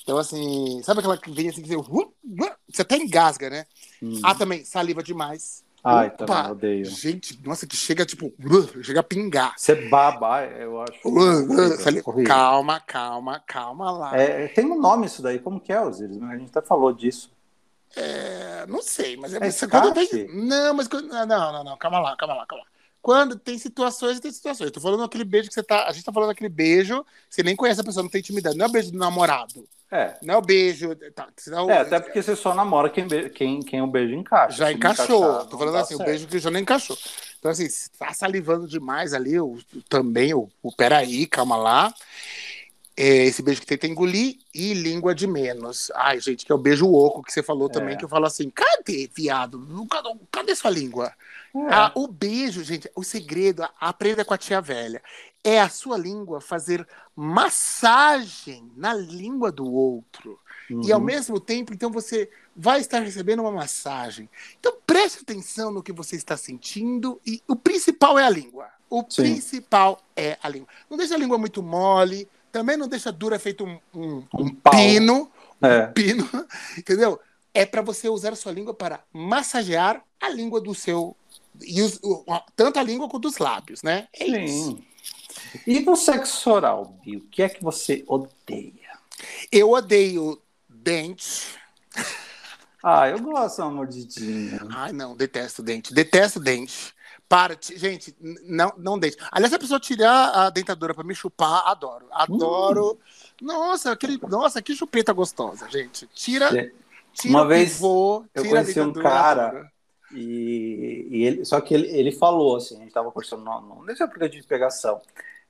[0.03, 3.66] Então, assim, sabe aquela que vem assim, que você, uou, uou, você até engasga, né?
[4.03, 4.21] Hum.
[4.25, 5.62] Ah, também, saliva demais.
[5.83, 6.85] Ai, Opa, também odeio.
[6.87, 9.55] Gente, nossa, que chega, tipo, uou, chega a pingar.
[9.57, 10.99] Você baba, eu acho.
[11.05, 12.11] Horrível, saliva.
[12.11, 12.29] horrível.
[12.29, 14.17] Calma, calma, calma lá.
[14.17, 16.21] É, tem um nome isso daí, como que é, Osiris?
[16.23, 17.31] A gente até falou disso.
[17.97, 20.29] É, não sei, mas é, É quando tem.
[20.35, 20.88] Não, mas.
[20.88, 22.78] Não, não, não, calma lá, calma lá, calma lá.
[23.09, 24.66] Quando tem situações, tem situações.
[24.66, 25.87] Eu tô falando aquele beijo que você tá.
[25.87, 28.55] A gente tá falando aquele beijo, você nem conhece a pessoa, não tem intimidade.
[28.55, 29.66] Não é o beijo do namorado.
[29.90, 30.14] É.
[30.21, 30.94] Não é o beijo.
[31.14, 34.59] Tá, senão, É, até porque você só namora quem, be- quem, quem o beijo encaixa.
[34.59, 35.25] já encaixou.
[35.25, 36.07] encaixar, tô falando assim, o certo.
[36.11, 36.99] beijo que já não encaixou.
[37.38, 39.57] Então, assim, se tá salivando demais ali, o,
[39.88, 41.94] também, o, o peraí, calma lá.
[42.94, 45.90] É, esse beijo que tenta engolir e língua de menos.
[45.94, 47.97] Ai, gente, que é o beijo oco que você falou também, É.
[47.97, 49.59] que eu falo assim: cadê, viado?
[49.90, 51.11] Cadê, cadê sua língua?
[51.55, 51.73] É.
[51.73, 55.03] Ah, o beijo, gente, o segredo, aprenda com a tia velha,
[55.43, 60.39] é a sua língua fazer massagem na língua do outro.
[60.85, 61.05] E ao Uhum.
[61.07, 64.29] mesmo tempo, então você vai estar recebendo uma massagem.
[64.61, 68.69] Então preste atenção no que você está sentindo e o principal é a língua.
[68.91, 69.23] O Sim.
[69.23, 70.69] principal é a língua.
[70.91, 74.55] Não deixa a língua muito mole, também não deixa dura feito um, um, um Um
[74.55, 75.31] pino,
[75.63, 75.87] É.
[75.87, 76.29] pino,
[76.77, 77.19] entendeu?
[77.55, 81.17] É para você usar a sua língua para massagear a língua do seu
[81.61, 84.09] e os- o- tanto a língua quanto os lábios, né?
[84.13, 84.71] É isso.
[84.71, 84.85] Sim.
[85.67, 88.99] E no sexo oral, Bill, o que é que você odeia?
[89.51, 91.59] Eu odeio dente.
[92.83, 94.61] Ah, eu gosto de uma mordidinha.
[94.71, 95.93] Ai, não, detesto dente.
[95.93, 96.95] Detesto dente.
[97.29, 99.17] Para, gente, não, não dente.
[99.31, 102.07] Aliás, se a pessoa tirar a dentadura para me chupar, adoro.
[102.11, 102.99] Adoro.
[103.43, 106.07] Nossa, aquele, nossa, que chupeta gostosa, gente.
[106.15, 106.49] Tira,
[107.13, 109.71] tira Uma vez pivô, eu conheci um cara-.
[110.12, 114.07] E, e ele, só que ele, ele falou assim, a gente tava conversando, não, sei
[114.07, 115.01] porque de pegação.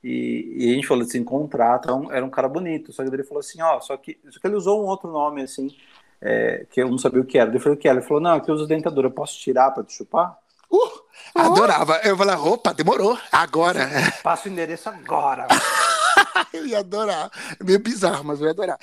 [0.02, 2.92] E, e a gente falou de se encontrar, então era um cara bonito.
[2.92, 5.42] Só que ele falou assim, ó, só que, só que ele usou um outro nome
[5.42, 5.74] assim,
[6.20, 7.50] é, que eu não sabia o que era.
[7.50, 7.98] Ele falou o que era.
[7.98, 10.38] Ele falou, não, aqui eu uso dentadura, eu posso tirar pra te chupar?
[10.70, 11.02] Uh,
[11.34, 12.00] adorava.
[12.04, 13.18] Eu falei, opa, demorou.
[13.32, 13.88] Agora.
[14.22, 15.46] Passa o endereço agora.
[16.52, 17.30] eu ia adorar.
[17.58, 18.78] É meio bizarro, mas eu ia adorar.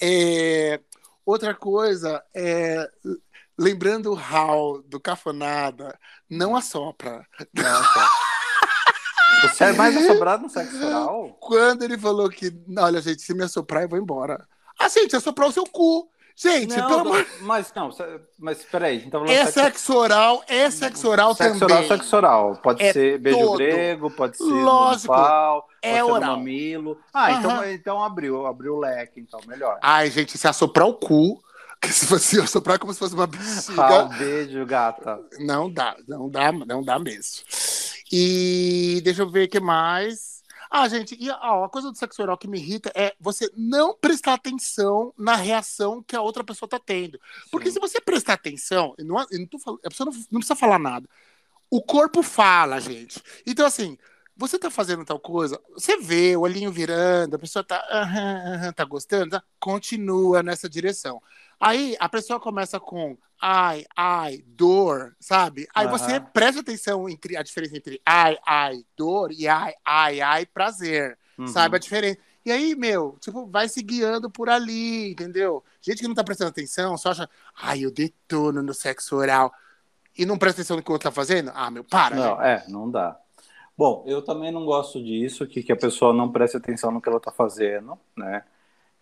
[0.00, 0.80] É,
[1.24, 2.88] outra coisa, é,
[3.58, 7.26] lembrando o Hal do Cafonada, não assopra.
[7.54, 8.10] Nossa.
[9.42, 11.36] Você é mais assombrado no sexo oral?
[11.40, 14.46] Quando ele falou que, olha, gente, se me assoprar, eu vou embora.
[14.78, 16.10] Ah, gente, assoprar o seu cu.
[16.36, 17.90] Gente, Não, pelo amor mas não,
[18.38, 21.76] mas peraí, falando É sexo, sexo oral, é sexo oral sexo também.
[21.76, 22.56] oral, sexo oral.
[22.62, 23.56] Pode É ser beijo todo.
[23.58, 26.30] grego, pode ser Lógico, pau, é pode ser oral.
[26.30, 26.98] no mamilo.
[27.12, 27.70] Ah, então, Aham.
[27.72, 29.78] então abriu, abriu o leque, então, melhor.
[29.82, 31.42] Ai, gente, se assoprar o cu,
[31.82, 33.26] que se fosse assoprar como se fosse uma
[33.76, 35.20] Ah, bexiga, um beijo, gata.
[35.38, 37.44] não dá, não dá, não dá mesmo.
[38.12, 40.42] E deixa eu ver o que mais.
[40.70, 43.96] Ah, gente, e ó, a coisa do sexo oral que me irrita é você não
[43.96, 47.20] prestar atenção na reação que a outra pessoa tá tendo.
[47.50, 47.72] Porque Sim.
[47.72, 50.54] se você prestar atenção, eu não, eu não tô falando, a pessoa não, não precisa
[50.56, 51.08] falar nada.
[51.70, 53.22] O corpo fala, gente.
[53.46, 53.96] Então, assim,
[54.36, 58.84] você tá fazendo tal coisa, você vê o olhinho virando, a pessoa tá, aham, tá
[58.84, 59.44] gostando, tá?
[59.60, 61.22] continua nessa direção.
[61.60, 65.68] Aí a pessoa começa com ai, ai, dor, sabe?
[65.74, 65.98] Aí Aham.
[65.98, 71.18] você presta atenção entre a diferença entre ai, ai, dor e ai, ai, ai, prazer.
[71.38, 71.46] Uhum.
[71.46, 72.18] Sabe a diferença?
[72.44, 75.62] E aí, meu, tipo, vai se guiando por ali, entendeu?
[75.82, 77.28] Gente que não tá prestando atenção, só acha,
[77.60, 79.52] ai, eu detono no sexo oral.
[80.16, 81.52] E não presta atenção no que o outro tá fazendo?
[81.54, 82.16] Ah, meu, para.
[82.16, 83.18] Não, é, não dá.
[83.76, 87.08] Bom, eu também não gosto disso, que, que a pessoa não preste atenção no que
[87.08, 88.44] ela está fazendo, né?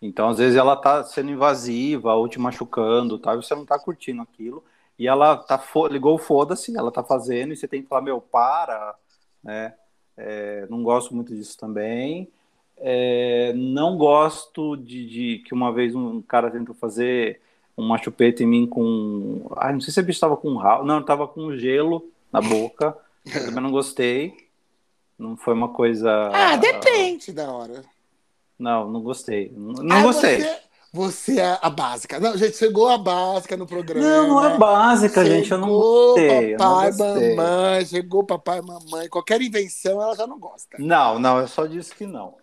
[0.00, 3.34] Então, às vezes, ela tá sendo invasiva ou te machucando, tá?
[3.34, 4.62] e você não tá curtindo aquilo.
[4.98, 8.94] E ela tá ligou foda-se, ela tá fazendo, e você tem que falar, meu, para,
[9.42, 9.74] né?
[10.16, 12.28] É, não gosto muito disso também.
[12.76, 17.40] É, não gosto de, de que uma vez um cara tentou fazer
[17.76, 19.48] uma chupeta em mim com.
[19.56, 20.84] Ai, não sei se a bicha estava com ralo.
[20.84, 22.96] Não, tava com gelo na boca.
[23.24, 24.34] Eu também não gostei.
[25.16, 26.30] Não foi uma coisa.
[26.32, 27.84] Ah, depende da hora.
[28.58, 29.52] Não, não gostei.
[29.56, 30.38] Não, Ah, gostei.
[30.40, 30.56] Você,
[30.92, 32.18] você é a básica.
[32.18, 34.06] Não, gente, chegou a básica no programa.
[34.06, 35.50] Não, não é básica, gente.
[35.52, 36.54] Eu não Chegou gostei.
[36.54, 37.34] eu não papai, gostei.
[37.36, 39.08] mamãe, chegou papai, mamãe.
[39.08, 40.76] Qualquer invenção ela já não gosta.
[40.78, 42.34] Não, não, eu só disse que não.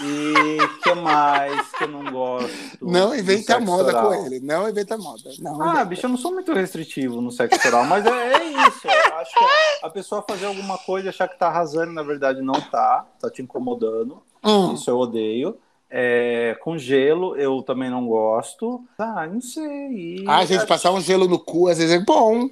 [0.00, 2.52] E que mais que eu não gosto?
[2.82, 4.08] Não inventa moda oral?
[4.10, 4.38] com ele.
[4.40, 5.28] Não inventa moda.
[5.40, 5.84] Não Ah, inventa.
[5.86, 8.86] bicho, eu não sou muito restritivo no sexo oral, mas é, é isso.
[8.86, 9.44] Eu acho que
[9.84, 13.28] a pessoa fazer alguma coisa e achar que tá arrasando, na verdade não tá, tá
[13.30, 14.22] te incomodando.
[14.46, 14.74] Hum.
[14.74, 15.56] Isso eu odeio.
[15.88, 18.82] É, com gelo eu também não gosto.
[18.98, 20.24] Ah, não sei.
[20.26, 22.48] Ah, gente, passar um gelo no cu às vezes é bom.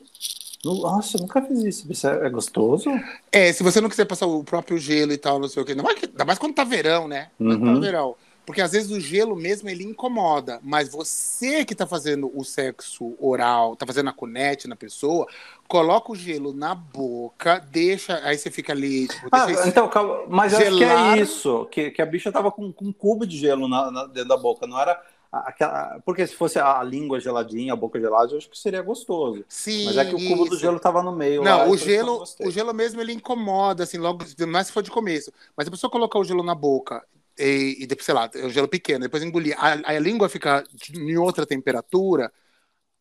[0.64, 1.92] Nossa, eu nunca fiz isso.
[1.92, 2.88] Isso é é gostoso?
[3.30, 5.72] É, se você não quiser passar o próprio gelo e tal, não sei o quê.
[5.72, 7.28] Ainda mais, ainda mais quando tá verão, né?
[7.36, 7.74] Quando Uhum.
[7.74, 8.14] tá verão.
[8.46, 13.14] Porque às vezes o gelo mesmo ele incomoda, mas você que tá fazendo o sexo
[13.18, 15.26] oral, tá fazendo a cunete na pessoa,
[15.66, 20.52] coloca o gelo na boca, deixa, aí você fica ali, tipo, Ah, então, calma, mas
[20.52, 21.16] eu acho que Gelar.
[21.18, 24.06] é isso, que, que a bicha tava com, com um cubo de gelo na, na-
[24.06, 25.00] dentro da boca, não era
[25.32, 26.00] aquela.
[26.04, 29.44] Porque se fosse a língua geladinha, a boca gelada, eu acho que seria gostoso.
[29.48, 30.60] Sim, Mas é que o cubo do isso.
[30.60, 31.42] gelo tava no meio.
[31.42, 34.72] lá, Não, e o não gelo, o gelo mesmo ele incomoda, assim, logo, mais se
[34.72, 35.32] for de começo.
[35.56, 37.04] Mas a pessoa colocar o gelo na boca
[37.38, 40.64] e, e depois, sei lá, é o gelo pequeno, depois engolir, a, a língua fica
[40.94, 42.32] em outra temperatura,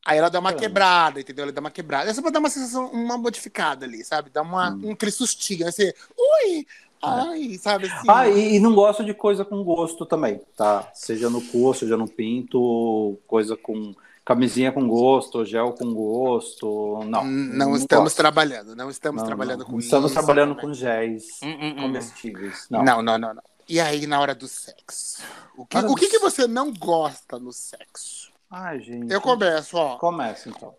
[0.06, 1.44] aí ela dá uma quebrada, entendeu?
[1.44, 2.10] Ela dá uma quebrada.
[2.10, 4.30] É só pra dar uma sensação, uma modificada ali, sabe?
[4.30, 4.82] Dá uma, Hum.
[4.86, 6.68] um aquele sustinho, aí você, ui,
[7.02, 8.08] ai, sabe assim.
[8.08, 10.90] Ah, e, e não gosto de coisa com gosto também, tá?
[10.94, 13.94] Seja no cu, seja no pinto, coisa com
[14.26, 17.00] camisinha com gosto, gel com gosto.
[17.06, 17.24] Não.
[17.26, 18.18] não, estamos gosto.
[18.18, 19.66] trabalhando, não estamos Não, trabalhando não.
[19.66, 19.88] com isso.
[19.88, 21.82] Estamos trabalhando com géis Hum, hum, hum.
[21.82, 22.68] comestíveis.
[22.70, 22.84] Não.
[22.84, 23.02] Não.
[23.02, 23.44] não, não, não,
[23.74, 25.24] E aí, na hora do sexo?
[25.58, 28.32] O que, o que, que você não gosta no sexo?
[28.48, 29.12] Ai, gente.
[29.12, 29.98] Eu começo, ó.
[29.98, 30.76] Começa, então.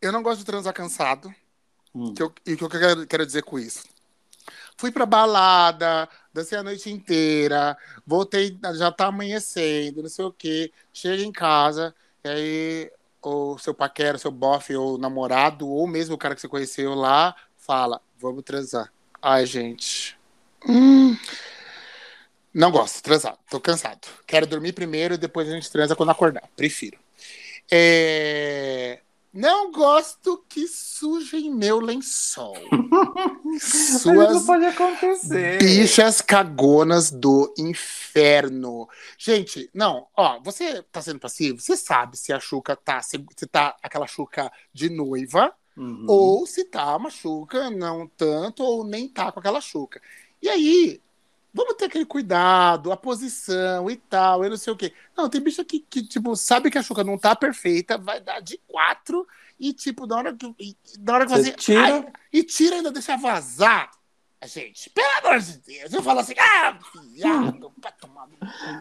[0.00, 1.34] Eu não gosto de transar cansado.
[1.92, 2.14] Hum.
[2.14, 3.82] Que eu- e o que eu quero, quero dizer com isso?
[4.76, 7.76] Fui pra balada, dancei a noite inteira,
[8.06, 10.72] voltei, já tá amanhecendo, não sei o quê.
[10.92, 16.18] Chega em casa, e aí o seu paquera, seu bofe, ou namorado, ou mesmo o
[16.18, 18.92] cara que você conheceu lá, fala: Vamos transar.
[19.20, 20.16] Ai, gente.
[20.68, 21.16] Hum.
[22.52, 24.08] Não gosto de transar, tô cansado.
[24.26, 26.42] Quero dormir primeiro e depois a gente transa quando acordar.
[26.56, 26.98] Prefiro.
[27.70, 28.98] É,
[29.32, 32.56] Não gosto que sujem meu lençol.
[33.44, 35.58] Mas isso Suas pode acontecer.
[35.58, 38.88] bichas cagonas do inferno.
[39.16, 43.46] Gente, não, ó, você tá sendo passivo, você sabe se a Xuca tá, se, se
[43.46, 46.04] tá aquela Xuca de noiva, Uhum.
[46.08, 50.02] ou se tá uma Xuca não tanto, ou nem tá com aquela Xuca.
[50.42, 51.00] E aí,
[51.52, 54.92] vamos ter aquele cuidado, a posição e tal, eu não sei o quê.
[55.16, 58.40] Não, tem bicha que, que tipo, sabe que a Xuca não tá perfeita, vai dar
[58.40, 59.26] de quatro
[59.58, 61.80] e, tipo, na hora que, e- na hora que Você tira?
[61.80, 63.90] Ai, e tira ainda, deixa vazar.
[64.42, 66.78] Gente, pelo amor de Deus, eu falo assim, ah,
[67.12, 68.26] viado, vai tomar.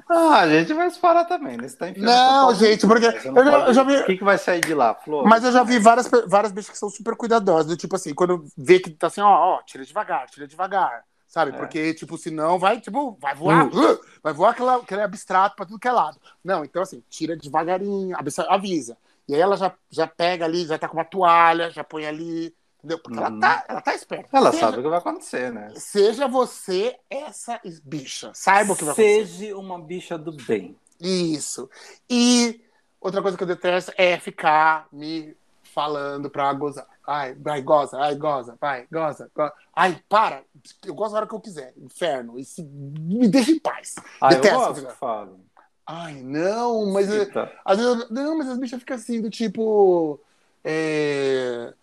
[0.10, 1.68] Ah, a gente vai parar também, né?
[1.68, 4.62] Você tá Não, gente, porque eu não eu já vi- O que, que vai sair
[4.62, 5.28] de lá, Flor?
[5.28, 8.46] Mas eu já vi várias, várias bichas que são super cuidadosas, do tipo assim, quando
[8.58, 11.04] vê que tá assim, ó, ó, tira devagar, tira devagar.
[11.30, 11.52] Sabe?
[11.52, 11.54] É.
[11.54, 15.80] Porque, tipo, senão vai, tipo, vai voar, uh, vai voar aquela, aquele abstrato pra tudo
[15.80, 16.20] que é lado.
[16.44, 18.98] Não, então assim, tira devagarinho, avisa-.
[19.28, 22.52] E aí ela já, já pega ali, já tá com uma toalha, já põe ali,
[22.80, 22.98] entendeu?
[22.98, 24.36] Porque ela, tá, ela tá esperta.
[24.36, 25.72] Ela seja, sabe o que vai acontecer, né?
[25.76, 28.32] Seja você essa bicha.
[28.34, 29.28] Saiba o que vai acontecer.
[29.28, 30.76] Seja uma bicha do bem.
[31.00, 31.70] Isso.
[32.10, 32.60] E
[33.00, 35.38] outra coisa que eu detesto é ficar me
[35.80, 36.86] falando pra gozar.
[37.08, 39.54] Ai, vai, goza, ai, goza, vai, goza, goza.
[39.74, 40.44] Ai, para.
[40.86, 41.74] Eu gosto na hora que eu quiser.
[41.78, 42.38] Inferno.
[42.38, 43.96] E se me deixa em paz.
[44.20, 45.40] Ah, eu Detesto gosto ficar- que falo.
[45.88, 47.10] Ai, não, mas.
[47.10, 47.26] eu-
[47.64, 50.20] às vezes eu- não, mas as bichas ficam assim, do tipo.
[50.64, 51.74] É,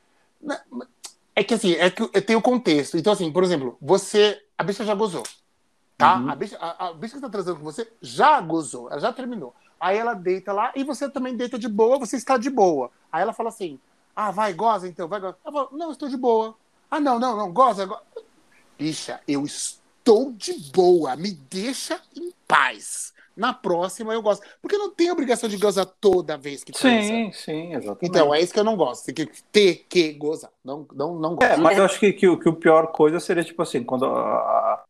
[1.35, 2.99] é que assim, é que eu tenho o contexto.
[2.99, 4.41] Então, assim, por exemplo, você.
[4.59, 5.23] A bicha já gozou.
[5.97, 6.17] Tá?
[6.19, 6.31] Uhum.
[6.31, 9.55] A, bicha, a, a bicha que tá transando com você já gozou, ela já terminou.
[9.81, 12.91] Aí ela deita lá e você também deita de boa, você está de boa.
[13.12, 13.79] Aí ela fala assim:
[14.15, 15.37] Ah, vai, goza então, vai, goza.
[15.45, 16.55] Ela fala, não, eu estou de boa.
[16.91, 18.03] Ah, não, não, não, goza, goza.
[18.79, 23.15] Bicha, eu estou de boa, me deixa em paz.
[23.37, 24.47] Na próxima eu gosto.
[24.62, 27.07] Porque não tem obrigação de gozar toda vez que transa.
[27.07, 28.09] Sim, sim, exatamente.
[28.09, 29.05] Então, é isso que eu não gosto.
[29.05, 30.51] Tem que ter que gozar.
[30.65, 31.53] Não, não, não gosto.
[31.53, 34.86] É, mas eu acho que, que, que o pior coisa seria, tipo assim, quando a-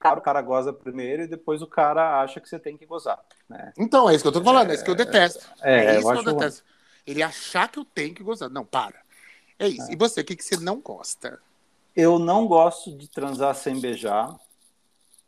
[0.00, 3.18] a- o cara goza primeiro e depois o cara acha que você tem que gozar.
[3.48, 3.72] Né?
[3.78, 5.46] Então, é isso que eu tô falando, é isso que eu detesto.
[5.62, 6.64] É, É, eu isso que acho eu detesto.
[7.06, 8.48] Ele achar que eu tenho que gozar.
[8.50, 9.00] Não, para.
[9.58, 9.90] É isso.
[9.92, 11.38] E você, o que, que você não gosta?
[11.94, 14.28] Eu não gosto de transar sem beijar.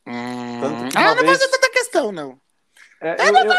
[0.04, 2.40] Tanto que Ah, não vez- faz tanta questão, não.
[3.00, 3.54] É, eu, eu-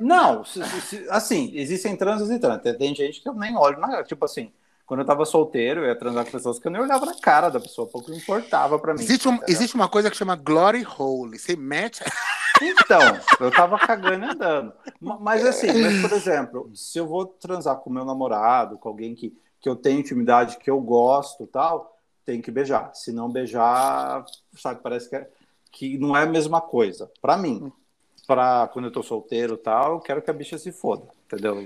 [0.00, 2.62] Não, se- se- se- assim, existem transas e transas.
[2.62, 4.52] Tem, tem gente que eu nem olho na Tipo assim,
[4.92, 7.48] quando eu tava solteiro, eu ia transar com pessoas que eu nem olhava na cara
[7.48, 9.00] da pessoa, pouco importava pra mim.
[9.02, 11.38] Existe, um- existe uma coisa que chama Glory Hole.
[11.38, 12.02] Você mete.
[12.60, 13.00] Então,
[13.40, 14.72] eu tava cagando e andando.
[15.00, 19.14] Ma- Mas assim, mas, por exemplo, se eu vou transar com meu namorado, com alguém
[19.16, 22.90] que, que eu tenho intimidade, que eu gosto tal, tem que beijar.
[22.94, 24.24] Se não beijar,
[24.56, 25.28] sabe, parece que, é-
[25.72, 27.10] que não é a mesma coisa.
[27.20, 27.72] Pra mim,
[28.32, 31.56] pra quando eu tô solteiro tal, eu quero que a bicha se foda, entendeu?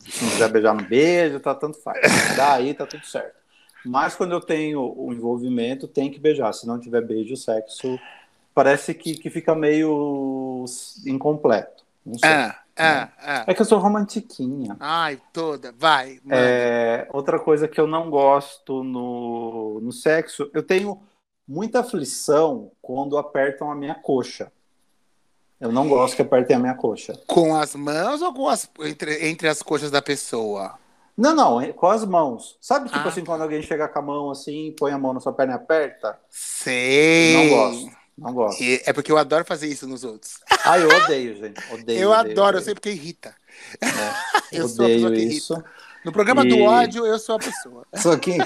[0.00, 2.00] Se não quiser beijar no beijo, tá tanto faz.
[2.36, 3.36] Daí tá tudo certo.
[3.84, 6.52] Mas quando eu tenho o envolvimento, tem que beijar.
[6.54, 8.00] Se não tiver beijo, o sexo
[8.54, 10.64] parece que, que fica meio
[11.06, 11.84] incompleto.
[12.04, 12.30] Não sei.
[12.30, 13.44] Ah, ah, ah.
[13.46, 14.76] É que eu sou romantiquinha.
[14.80, 15.72] Ai, toda.
[15.72, 16.20] Vai.
[16.30, 21.02] É, outra coisa que eu não gosto no, no sexo, eu tenho
[21.46, 24.50] muita aflição quando apertam a minha coxa.
[25.64, 27.18] Eu não gosto que apertem a minha coxa.
[27.26, 30.74] Com as mãos ou com as, entre, entre as coxas da pessoa?
[31.16, 32.56] Não, não, com as mãos.
[32.60, 33.08] Sabe, tipo Ah.
[33.08, 35.56] assim, quando alguém chega com a mão assim, põe a mão na sua perna e
[35.56, 36.18] aperta?
[36.28, 37.34] Sei.
[37.34, 37.90] Não gosto.
[38.18, 38.62] Não gosto.
[38.62, 40.38] E- É porque eu adoro fazer isso nos outros.
[40.64, 41.58] Ah, eu odeio, gente.
[41.72, 41.98] Odeio.
[42.00, 42.64] eu odeio, adoro, eu odeio.
[42.64, 43.34] sei porque irrita.
[43.80, 43.86] É,
[44.60, 45.64] Eu sou a pessoa odeio que isso.
[46.04, 47.86] No programa E- do ódio, eu sou a pessoa.
[47.94, 48.36] Só que.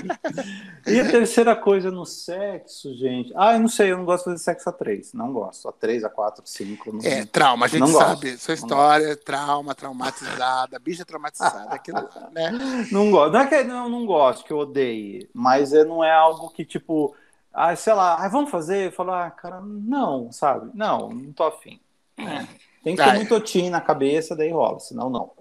[0.86, 3.32] E a terceira coisa no sexo, gente.
[3.36, 5.12] Ah, eu não sei, eu não gosto de fazer sexo a três.
[5.12, 5.68] Não gosto.
[5.68, 6.92] A três, a quatro, cinco.
[6.92, 7.00] Não...
[7.04, 8.06] É, trauma, a gente Não gosto.
[8.06, 8.38] sabe.
[8.38, 12.52] Sua história, trauma, traumatizada, bicha traumatizada, aquilo lá, né?
[12.92, 13.32] Não gosto.
[13.32, 15.28] Não é que eu não, não gosto, que eu odeie.
[15.34, 17.14] Mas é, não é algo que, tipo.
[17.52, 18.86] Ah, sei lá, ah, vamos fazer?
[18.86, 20.70] Eu falo, ah, cara, não, sabe?
[20.74, 21.80] Não, não tô afim.
[22.16, 22.46] É.
[22.84, 25.32] Tem que ter Ah, muito otim na cabeça, daí rola, senão não.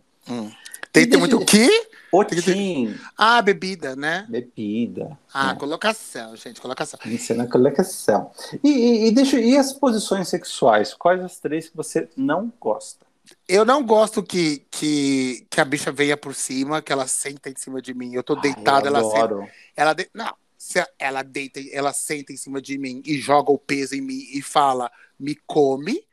[0.91, 1.69] Tem que ter muito o quê?
[2.11, 4.25] Otim, Ah, bebida, né?
[4.29, 5.17] bebida.
[5.33, 5.59] Ah, né?
[5.59, 6.99] colocação, gente, colocação.
[6.99, 8.31] Que ser na colocação.
[8.63, 10.93] E, e, e deixa, e as posições sexuais?
[10.93, 13.05] Quais as três que você não gosta?
[13.47, 17.55] Eu não gosto que, que, que a bicha venha por cima, que ela senta em
[17.57, 18.13] cima de mim.
[18.13, 19.51] Eu tô Ai, eu ela senta.
[19.75, 20.09] Ela de...
[20.13, 24.01] Não, se ela deita, ela senta em cima de mim e joga o peso em
[24.01, 26.06] mim e fala, me come.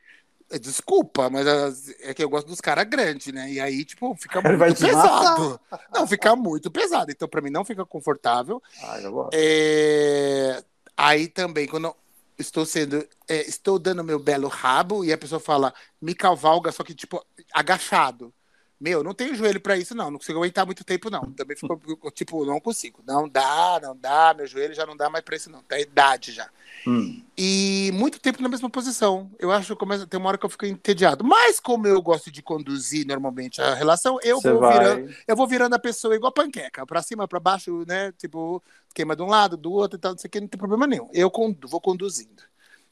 [0.61, 3.51] Desculpa, mas as- é que eu gosto dos caras grandes, né?
[3.51, 5.59] E aí, tipo, fica vai muito te pesado.
[5.93, 7.11] Não, fica muito pesado.
[7.11, 8.61] Então, pra mim, não fica confortável.
[8.83, 9.33] Ai, eu gosto.
[9.33, 10.63] É,
[10.95, 11.93] Aí também, quando
[12.37, 12.97] estou sendo.
[13.27, 17.23] é, estou dando meu belo rabo e a pessoa fala, me cavalga, só que, tipo,
[17.53, 18.33] agachado.
[18.79, 20.11] Meu, não tenho joelho pra isso, não.
[20.11, 21.31] Não consigo aguentar muito tempo, não.
[21.31, 21.79] Também ficou,
[22.11, 23.01] tipo, não consigo.
[23.07, 24.33] Não dá, não dá.
[24.35, 25.61] Meu joelho já não dá mais pra isso, não.
[25.63, 26.49] Tá idade já.
[26.85, 27.23] Hum.
[27.37, 29.31] E muito tempo na mesma posição.
[29.39, 31.23] Eu acho que começa, tem uma hora que eu fico entediado.
[31.23, 34.73] Mas como eu gosto de conduzir normalmente a relação, eu vou vai.
[34.77, 38.11] virando eu vou virando a pessoa igual panqueca, pra cima, pra baixo, né?
[38.17, 38.61] Tipo,
[38.93, 40.85] queima de um lado, do outro e tal, não sei o que, não tem problema
[40.85, 41.09] nenhum.
[41.13, 42.43] Eu condu- vou conduzindo.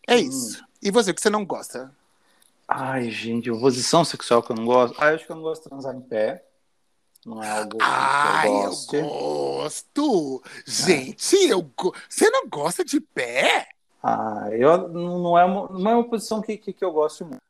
[0.08, 0.63] É isso.
[0.82, 1.93] E você, o que você não gosta?
[2.76, 4.96] Ai, gente, posição sexual que eu não gosto.
[5.00, 6.44] Ah, eu acho que eu não gosto de transar em pé.
[7.26, 9.02] Não é algo Ai, que eu eu goste.
[9.02, 10.44] gosto!
[10.66, 11.94] Gente, eu go...
[12.10, 13.68] você não gosta de pé?
[14.02, 17.42] Ah, eu, não, é uma, não é uma posição que, que, que eu gosto muito.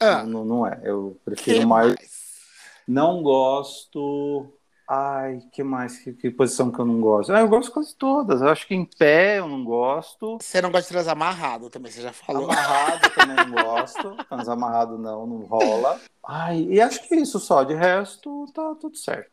[0.00, 0.80] Ah, Não, não é.
[0.82, 1.88] Eu prefiro mais.
[1.94, 2.24] mais?
[2.86, 4.52] Não gosto.
[4.88, 5.98] Ai, que mais?
[5.98, 7.32] Que, que posição que eu não gosto?
[7.32, 8.42] Ah, eu gosto quase todas.
[8.42, 10.38] Eu acho que em pé eu não gosto.
[10.40, 12.44] Você não gosta de transar amarrado também, você já falou.
[12.44, 14.16] Amarrado também não gosto.
[14.28, 15.98] Transar amarrado não, não rola.
[16.26, 17.64] Ai, e acho que é isso só.
[17.64, 19.32] De resto, tá tudo certo.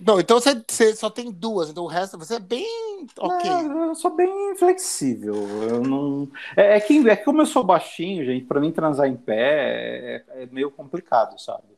[0.00, 3.50] Não, então você, você só tem duas, então o resto você é bem ok.
[3.50, 5.34] Não, eu sou bem flexível.
[5.62, 6.28] Eu não.
[6.56, 10.24] É, é que, é que como eu sou baixinho, gente, pra mim transar em pé
[10.36, 11.69] é, é meio complicado, sabe?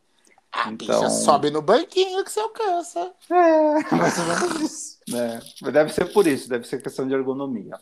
[0.53, 3.13] A Então- bicha sobe no banquinho que você alcança.
[3.31, 3.33] É,
[3.97, 4.99] mais ou menos isso.
[5.17, 7.79] É, mas deve ser por isso, deve ser questão de ergonomia.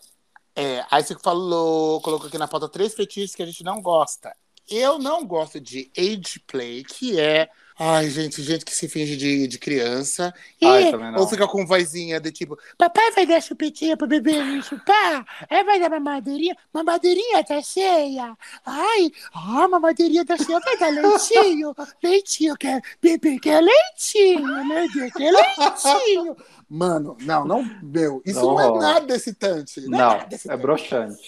[0.55, 4.35] É, aí você falou, colocou aqui na pauta três fetiches que a gente não gosta.
[4.69, 7.49] Eu não gosto de age play, que é.
[7.83, 10.35] Ai, gente, gente que se finge de, de criança.
[10.63, 15.25] Ai, ou fica com vozinha de tipo, papai vai dar chupetinha pro bebê me chupar?
[15.49, 16.55] É, vai dar mamadeirinha?
[16.75, 18.37] Mamadeirinha tá cheia.
[18.67, 21.75] Ai, ah, mamadeirinha tá cheia, vai dar leitinho.
[22.03, 26.37] leitinho, quer, bebê quer leitinho, meu Deus, quer leitinho.
[26.69, 29.81] Mano, não, não, meu, isso não, Não é nada excitante.
[29.89, 31.19] Não, é Não, é excitante broxante.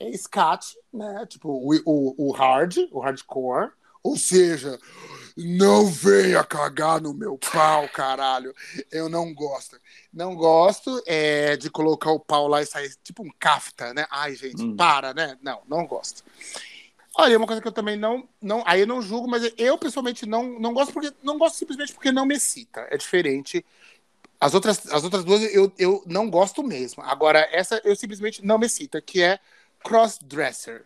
[0.00, 1.26] é scat, né?
[1.28, 3.72] Tipo, o, o, o hard, o hardcore.
[4.02, 4.80] Ou seja,
[5.36, 8.54] não venha cagar no meu pau, caralho.
[8.90, 9.80] Eu não gosto.
[10.12, 14.06] Não gosto é, de colocar o pau lá e sair tipo um cafta, né?
[14.10, 14.76] Ai, gente, Hum.
[14.76, 15.38] para, né?
[15.42, 16.22] Não, não gosto.
[17.14, 18.62] Olha, uma coisa que eu também não, não.
[18.66, 22.10] Aí eu não julgo, mas eu pessoalmente não, não gosto porque não gosto simplesmente porque
[22.10, 22.86] não me excita.
[22.90, 23.64] É diferente.
[24.40, 27.02] As outras, as outras duas eu, eu não gosto mesmo.
[27.02, 29.38] Agora, essa eu simplesmente não me excita, que é
[29.84, 30.84] crossdresser.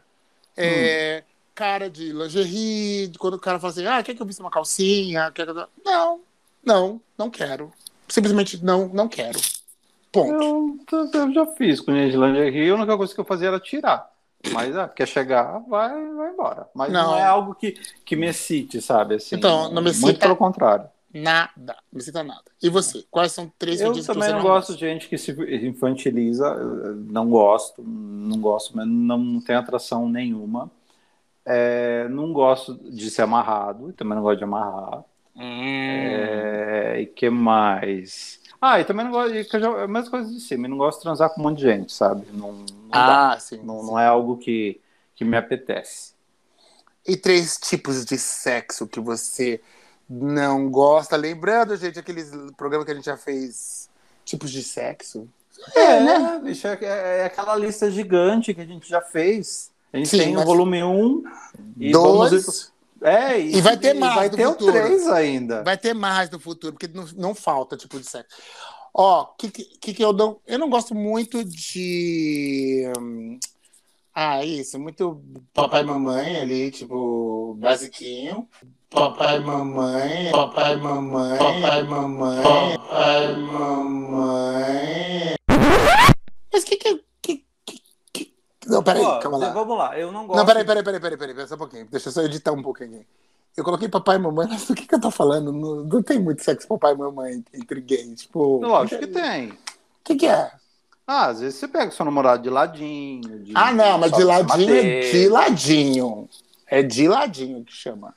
[0.57, 1.23] É,
[1.57, 5.31] Cara de lingerie, quando o cara fala assim, ah, quer que eu vista uma calcinha?
[5.33, 5.67] Quer que eu...
[5.83, 6.21] Não,
[6.63, 7.73] não, não quero.
[8.07, 9.41] Simplesmente não, não quero.
[10.13, 10.31] Ponto.
[10.93, 14.07] Eu, eu já fiz com de lingerie, a única coisa que eu fazia era tirar.
[14.53, 16.69] Mas ah, quer chegar, vai, vai embora.
[16.75, 17.19] Mas não, Não.
[17.19, 17.73] é algo que,
[18.05, 19.15] que me excite, sabe?
[19.15, 20.87] Assim, Então, não me Muito excita- pelo contrário.
[21.13, 21.73] Nada.
[21.91, 22.45] Não me excita nada.
[22.63, 23.03] E você?
[23.11, 24.73] Quais são três Eu fetiches que também você não não gosto gosta?
[24.75, 25.33] de gente que se
[25.67, 30.71] infantiliza, eu não gosto, não gosto, mas não, não tenho atração nenhuma.
[31.47, 35.05] É, não gosto de ser amarrado, também não gosto de amarrar.
[35.37, 35.43] Hum.
[35.43, 38.41] É, e que mais?
[38.61, 39.45] Ah, e também não gosto de.
[39.45, 41.65] que já- A mesma coisa de cima, não gosto de transar com um monte de
[41.65, 42.27] gente, sabe?
[42.33, 43.33] Não, não, dá.
[43.33, 43.61] Ah, sim.
[43.63, 43.87] não, sim.
[43.87, 44.81] não é algo que,
[45.15, 46.15] que me apetece.
[47.07, 49.61] E três tipos de sexo que você
[50.09, 51.17] não gosta.
[51.17, 53.89] Lembrando, gente, aqueles programas que a gente já fez,
[54.25, 55.29] tipos de sexo.
[55.75, 56.41] É, né?
[56.43, 59.71] Bicho, é, é aquela lista gigante que a gente já fez.
[59.93, 61.23] A gente Sim, tem o volume 1
[61.79, 62.45] e vamos ir Dois.
[62.45, 64.71] pro- É, E vai ter mais Vai no ter futuro.
[64.71, 65.63] o 3 ainda.
[65.63, 68.37] Vai ter mais no futuro, porque não, não falta tipo de sexo.
[68.93, 70.41] Ó, o que, que, que eu não.
[70.47, 72.91] Eu não gosto muito de.
[72.99, 73.39] hum,
[74.15, 75.23] Ah, isso, muito
[75.53, 78.49] papai e mamãe ali, tipo, basiquinho.
[78.89, 83.37] Papai e mamãe, papai e mamãe, papai e mamãe, papai e
[84.17, 85.35] mamãe.
[86.53, 87.05] Mas que, que, que...
[88.67, 89.51] Não, peraí, Ó, calma lá.
[89.51, 90.39] Vamos lá, eu não gosto.
[90.39, 91.87] Não, peraí, peraí, peraí, peraí, peraí, peraí, só um pouquinho.
[91.91, 93.07] Deixa eu só editar um pouquinho aqui.
[93.57, 95.53] Eu coloquei papai e mamãe, mas do que, que eu tô falando?
[95.53, 98.23] Não, não tem muito sexo papai e mamãe entre gays.
[98.23, 99.51] Tipo, Lógico que tem.
[99.51, 99.57] O
[100.05, 100.51] que, que é?
[101.07, 103.39] Ah, às vezes você pega seu namorado de ladinho.
[103.41, 106.29] de- Ah, não, mas de ladinho é de ladinho.
[106.67, 108.13] É de ladinho que chama.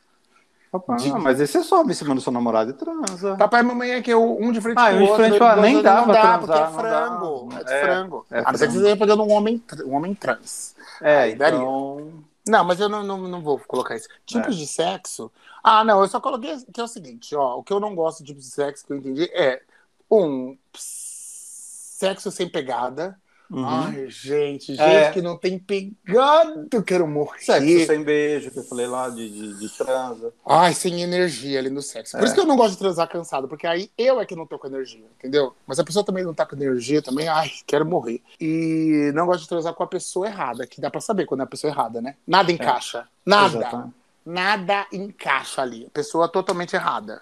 [1.00, 3.36] De- mas aí você sobe em cima do seu namorado e transa.
[3.36, 5.16] Papai e mamãe é que eu, um de frente Ah, pro um de outro.
[5.26, 6.80] frente pro nem dá não pra dá, transar, porque é não dá.
[6.80, 7.50] frango.
[7.54, 8.26] É, de É, frango.
[8.30, 8.72] é a não ser que frango.
[8.74, 10.76] você esteja pegando um homem, um homem trans.
[11.02, 11.58] É, Aí daria.
[11.58, 12.14] então.
[12.48, 14.08] Não, mas eu não, não, não vou colocar isso.
[14.26, 15.32] Tipos de sexo.
[15.64, 17.58] Ah, não, eu só coloquei que é o seguinte, ó.
[17.58, 19.62] O que eu não gosto de tipos de sexo que eu entendi é
[20.10, 23.18] um sexo sem pegada.
[23.52, 23.66] Uhum.
[23.66, 25.12] Ai, gente, gente É.
[25.12, 27.40] que não tem pegada, eu quero morrer.
[27.42, 30.32] Sexo sem beijo, que eu falei lá de, de, de transa.
[30.46, 32.16] Ai, sem energia ali no sexo.
[32.16, 32.26] Por É.
[32.26, 34.60] isso que eu não gosto de transar cansado, porque aí eu é que não tô
[34.60, 35.56] com energia, entendeu?
[35.66, 38.22] Mas a pessoa também não tá com energia também, ai, quero morrer.
[38.40, 41.44] E não gosto de transar com a pessoa errada, que dá pra saber quando é
[41.44, 42.16] a pessoa errada, né?
[42.28, 43.08] Nada encaixa.
[43.26, 43.58] Nada.
[43.58, 43.94] Exatamente.
[44.26, 45.90] Nada encaixa ali.
[45.92, 47.22] Pessoa totalmente errada.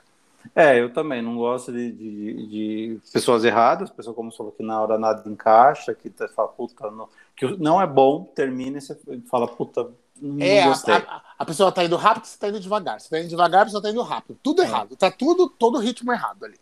[0.60, 4.64] É, eu também não gosto de, de, de pessoas erradas, pessoa como você falou que
[4.64, 8.82] na hora nada encaixa, que você fala, puta, não, que não é bom, termina e
[8.82, 8.98] você
[9.30, 9.88] fala, puta,
[10.20, 10.96] não É, a, gostei.
[10.96, 13.00] a- a pessoa tá indo rápido, você tá indo devagar.
[13.00, 14.40] Você tá indo devagar, a pessoa tá indo rápido.
[14.42, 14.96] Tudo errado.
[14.96, 16.60] Tá tudo, todo o ritmo errado ali.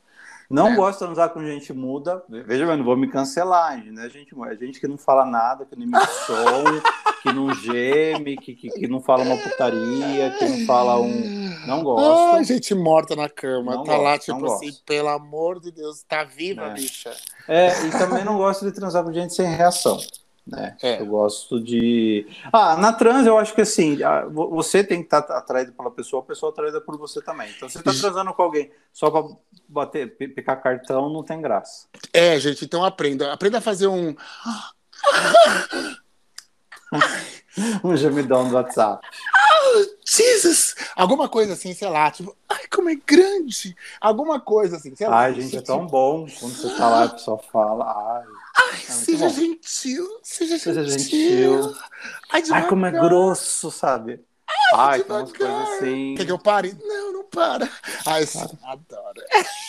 [0.49, 0.75] Não É.
[0.75, 2.23] gosto de transar com gente muda.
[2.29, 4.33] Veja bem, não vou me cancelar, né, gente?
[4.47, 6.63] É gente que não fala nada, que não emite som,
[7.23, 11.45] que não geme, que, que, que não fala uma putaria, que não fala um.
[11.67, 12.35] Não gosto.
[12.35, 13.75] Ai, gente morta na cama.
[13.75, 14.83] Não tá lá, gosto, tipo não assim, gosto.
[14.85, 16.73] pelo amor de Deus, tá viva, É.
[16.73, 17.11] bicha.
[17.47, 19.97] É, e também não gosto de transar com gente sem reação.
[20.45, 20.77] Né?
[20.81, 21.01] É.
[21.01, 22.27] Eu gosto de.
[22.53, 23.97] Ah, na trans eu acho que assim,
[24.51, 27.49] você tem que estar atraído pela pessoa, a pessoa atraída por você também.
[27.55, 29.23] Então, você tá transando com alguém só pra
[29.67, 31.87] bater, pi- picar cartão, não tem graça.
[32.13, 33.33] É, gente, então aprenda.
[33.33, 34.15] Aprenda a fazer um.
[37.83, 39.05] Um gemidão do WhatsApp.
[40.05, 40.75] Jesus!
[40.95, 43.75] Alguma coisa assim, sei lá, tipo, ai, como é grande!
[43.99, 45.21] Alguma coisa assim, sei lá.
[45.21, 47.85] Ai, gente, é tão bom quando você tá lá e a pessoa fala.
[47.85, 48.23] Ai,
[48.57, 51.63] Ai, muito seja gentil, seja, seja gentil.
[51.63, 51.75] gentil.
[52.31, 54.23] Ai, Ai, como é grosso, sabe?
[54.73, 56.15] Ai, tem umas coisas assim.
[56.17, 56.77] Quer que eu pare?
[56.83, 57.69] Não, não para.
[58.05, 59.21] Ai, eu adoro.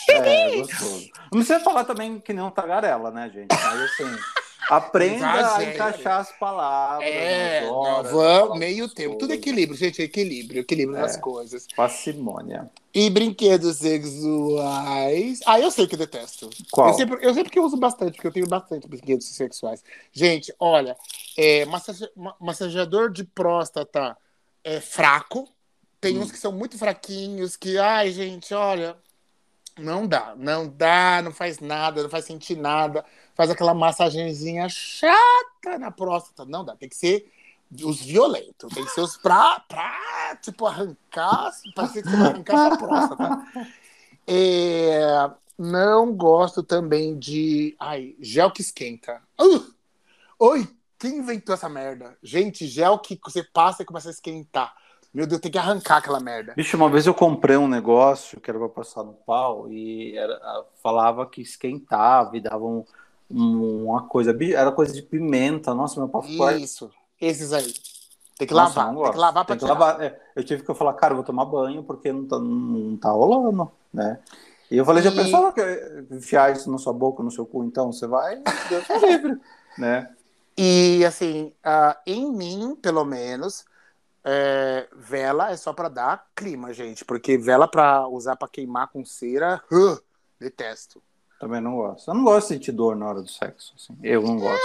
[0.09, 1.09] É, gostoso.
[1.31, 3.49] Não precisa falar também que nem um tagarela, né, gente?
[3.49, 4.05] Mas assim,
[4.69, 7.07] aprenda a encaixar as palavras.
[7.09, 9.17] É, horas, vamos, meio tempo.
[9.17, 11.01] Tudo equilíbrio, gente, equilíbrio, equilíbrio É.
[11.01, 11.67] nas coisas.
[11.75, 12.69] Parcimônia.
[12.93, 15.39] E brinquedos sexuais.
[15.45, 16.49] Ah, eu sei que eu detesto.
[16.71, 16.89] Qual?
[16.89, 19.83] Eu sei, por- eu sei porque eu uso bastante, porque eu tenho bastante brinquedos sexuais.
[20.11, 20.97] Gente, olha,
[21.37, 24.17] é, massage- ma- massageador de próstata
[24.63, 25.47] é fraco.
[26.01, 26.21] Tem Hum.
[26.21, 28.95] uns que são muito fraquinhos, que, ai, gente, olha,
[29.77, 33.03] não dá, não dá, não faz nada, não faz sentir nada.
[33.37, 36.43] Faz aquela massagenzinha chata na próstata.
[36.43, 37.31] Não dá, tem que ser
[37.83, 42.57] os violentos, tem que ser os pra, pra tipo, arrancar, parecia que você vai arrancar
[42.57, 43.67] sua próstata.
[44.29, 47.73] É, não gosto também de.
[47.79, 49.21] Ai, gel que esquenta.
[49.39, 49.63] Uh!
[50.37, 50.67] Oi,
[50.99, 52.17] quem inventou essa merda?
[52.21, 54.75] Gente, gel que você passa e começa a esquentar.
[55.13, 56.53] Meu Deus, tem que arrancar aquela merda.
[56.57, 60.35] Bicho, uma vez eu comprei um negócio que era pra passar no pau e era-
[60.35, 62.83] a- falava que esquentava e dava um-
[63.29, 64.35] uma coisa.
[64.53, 65.73] Era coisa de pimenta.
[65.73, 66.51] Nossa, meu ficou.
[66.51, 67.73] Isso, esses aí.
[68.37, 69.79] Tem que Nossa, lavar, tem que lavar pra Tem tirar.
[69.79, 70.01] lavar.
[70.01, 73.09] É, eu tive que falar, cara, eu vou tomar banho porque não tá, não tá
[73.09, 74.19] rolando, né?
[74.69, 75.61] E eu falei, já E- pensou que
[76.11, 78.35] enfiar isso na sua boca, no seu cu, então você vai,
[78.69, 79.41] Deus me livre,
[79.77, 80.13] né?
[80.57, 83.65] E assim, ah, em mim, pelo menos,
[84.23, 87.05] é, vela é só pra dar clima, gente.
[87.05, 89.99] Porque vela pra usar pra queimar com cera, uh,
[90.39, 91.01] detesto.
[91.39, 92.09] Também não gosto.
[92.09, 93.95] Eu não gosto de sentir dor na hora do sexo, assim.
[94.03, 94.63] Eu não gosto.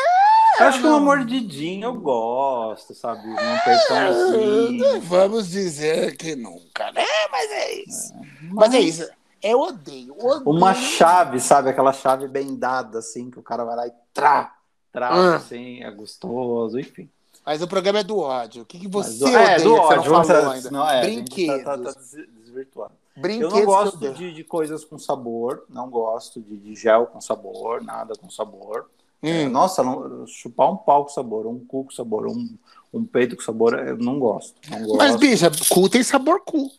[0.61, 3.27] Eu acho que uma mordidinha eu gosto, sabe?
[3.29, 5.01] Um Ah, apertãozinho.
[5.03, 7.05] Vamos dizer que nunca, né?
[7.31, 8.13] Mas é isso.
[8.53, 9.09] Mas é isso.
[9.43, 10.43] Eu odeio, odeio.
[10.49, 11.71] Uma chave, sabe?
[11.71, 14.55] Aquela chave bem dada, assim, que o cara vai lá e trá,
[14.93, 15.37] trá, Ah.
[15.37, 17.09] assim, é gostoso, enfim.
[17.45, 18.63] Mas o programa é do ódio.
[18.63, 20.13] O que, que Mas você do- odeia é, do você ódio.
[20.13, 20.71] não falou ainda?
[20.71, 21.65] não, é, Brinquedos.
[21.65, 22.93] Tá, tá, tá des- desvirtuando.
[23.17, 27.21] Brinquedos Eu não gosto de, de coisas com sabor, não gosto de, de gel com
[27.21, 28.89] sabor, nada com sabor.
[29.23, 29.51] É, Hum.
[29.51, 32.57] nossa, não- chupar um pau com sabor, um cu com sabor, um,
[32.93, 34.55] um peito com sabor, eu não gosto.
[34.69, 34.97] Não gosto.
[34.97, 36.71] Mas, bicha, cu tem sabor cu.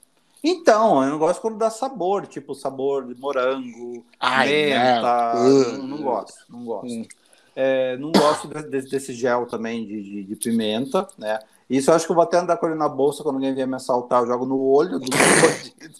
[0.44, 5.78] Então, eu não gosto quando dá sabor, tipo sabor de morango, Ai, menta, não.
[5.78, 6.86] não, não gosto, não gosto.
[6.92, 7.06] Hum.
[7.56, 11.40] É, não gosto de- de- desse gel também de, de, de pimenta, né?
[11.70, 13.68] Isso eu acho que eu vou até andar com ele na bolsa quando alguém vier
[13.68, 15.96] me assaltar, eu jogo no olho do bandido.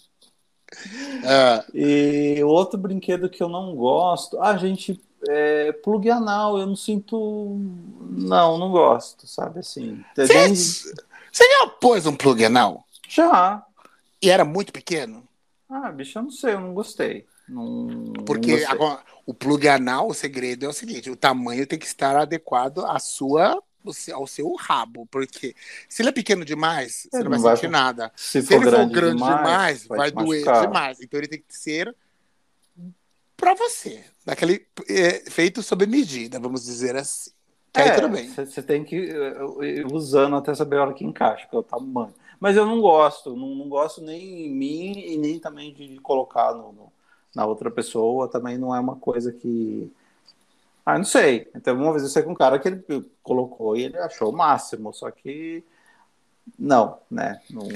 [1.24, 6.76] Ah, E outro brinquedo que eu não gosto, ah, gente, é plug anal, eu não
[6.76, 7.56] sinto.
[8.10, 9.60] Não, não gosto, sabe?
[9.60, 10.04] Assim.
[10.14, 12.84] Você, Nem- você já pôs um plug anal?
[13.08, 13.64] Já.
[14.22, 15.26] E era muito pequeno?
[15.68, 17.26] Ah, bicho, eu não sei, eu não gostei.
[17.48, 17.64] Não,
[18.24, 18.76] Porque não gostei.
[18.76, 22.84] agora, o plug anal, o segredo é o seguinte: o tamanho tem que estar adequado
[22.86, 23.62] à sua,
[24.12, 25.06] ao seu- rabo.
[25.10, 25.54] Porque
[25.88, 28.12] se ele é pequeno demais, você não vai vai- sentir nada.
[28.16, 30.66] se, Se ele for grande demais, vai, te doer machucar.
[30.66, 31.00] demais.
[31.00, 31.94] Então ele tem que ser
[33.36, 34.04] pra você.
[34.24, 37.30] Daquele, é, feito sob medida, vamos dizer assim.
[37.72, 38.28] Que aí tudo bem.
[38.32, 39.16] Você tem que ir
[39.62, 42.14] ir usando até saber a hora que encaixa, que é o tamanho.
[42.38, 45.96] Mas eu não gosto, não, não gosto nem em mim e nem também de, de
[45.98, 46.92] colocar no, no-
[47.34, 48.28] na outra pessoa.
[48.28, 49.90] Também não é uma coisa que.
[50.84, 51.48] Ah, não sei.
[51.54, 52.84] Então, uma vez eu sei com um cara que ele
[53.22, 55.64] colocou e ele achou o máximo, só que.
[56.58, 57.40] Não, né?
[57.50, 57.66] Não...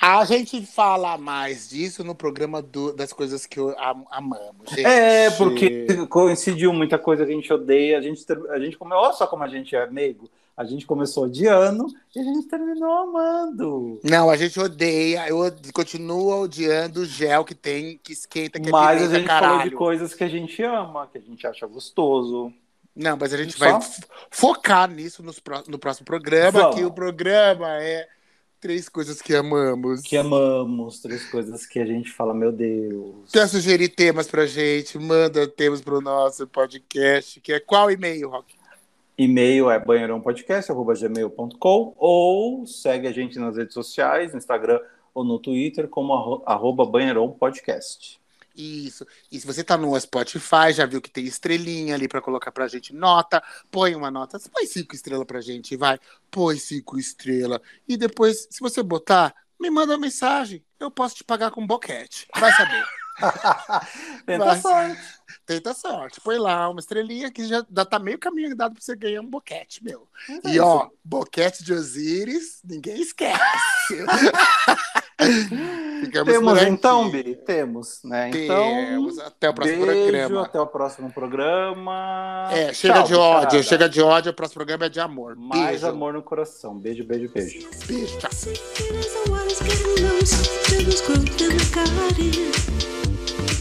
[0.00, 4.70] A gente fala mais disso no programa do- das coisas que am- amamos.
[4.70, 4.84] Gente.
[4.84, 7.98] É, porque coincidiu muita coisa que a gente odeia.
[7.98, 8.92] A gente, a gente come...
[8.94, 10.28] Olha só como a gente é meigo.
[10.56, 14.00] A gente começou odiando e a gente terminou amando.
[14.04, 15.38] Não, a gente odeia, eu
[15.72, 19.52] continuo odiando o gel que tem, que esquenta, que Mas é a gente caralho.
[19.56, 22.52] falou de coisas que a gente ama, que a gente acha gostoso.
[22.94, 23.78] Não, mas a gente Só?
[23.78, 23.88] vai
[24.30, 26.76] focar nisso nos no próximo programa, Vamos.
[26.76, 28.06] que o programa é
[28.60, 30.02] três coisas que amamos.
[30.02, 33.30] Que amamos, três coisas que a gente fala, meu Deus.
[33.32, 34.96] Quer sugerir temas pra gente?
[34.98, 38.54] Manda temas pro nosso podcast, que é qual e-mail, Rock?
[39.16, 44.80] E-mail é banheirãopodcast.gmail.com ou segue a gente nas redes sociais, no Instagram
[45.12, 48.20] ou no Twitter, como arro- arroba banheirãopodcast.
[48.56, 49.04] Isso.
[49.32, 52.68] E se você tá no Spotify, já viu que tem estrelinha ali pra colocar pra
[52.68, 53.42] gente nota.
[53.70, 54.38] Põe uma nota.
[54.52, 55.98] Põe cinco estrelas pra gente, vai.
[56.30, 57.58] Põe cinco estrelas.
[57.88, 60.62] E depois, se você botar, me manda uma mensagem.
[60.78, 62.28] Eu posso te pagar com boquete.
[62.38, 62.82] Vai saber.
[64.26, 64.60] Tenta Vai.
[64.60, 65.00] sorte.
[65.46, 66.20] Tenta sorte.
[66.20, 69.26] Põe lá uma estrelinha que já dá, tá meio caminho andado pra você ganhar um
[69.28, 70.08] boquete, meu.
[70.28, 70.64] Mas é E isso.
[70.64, 73.38] ó, boquete de Osíris, ninguém esquece.
[76.00, 77.36] Ficamos Temos então, Bi?
[77.46, 78.30] Temos, né?
[78.30, 79.18] Então, Temos.
[79.20, 80.42] Até o próximo beijo, programa.
[80.44, 82.48] até o próximo programa.
[82.52, 83.62] É, chega Tchau, de ódio, bicharada.
[83.62, 85.36] chega de ódio, o próximo programa é de amor.
[85.36, 85.86] Mais Beijo.
[85.86, 86.76] amor no coração.
[86.78, 87.68] Beijo, beijo, beijo.
[87.86, 88.30] Beijo, tchau.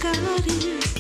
[0.03, 0.92] mascarillas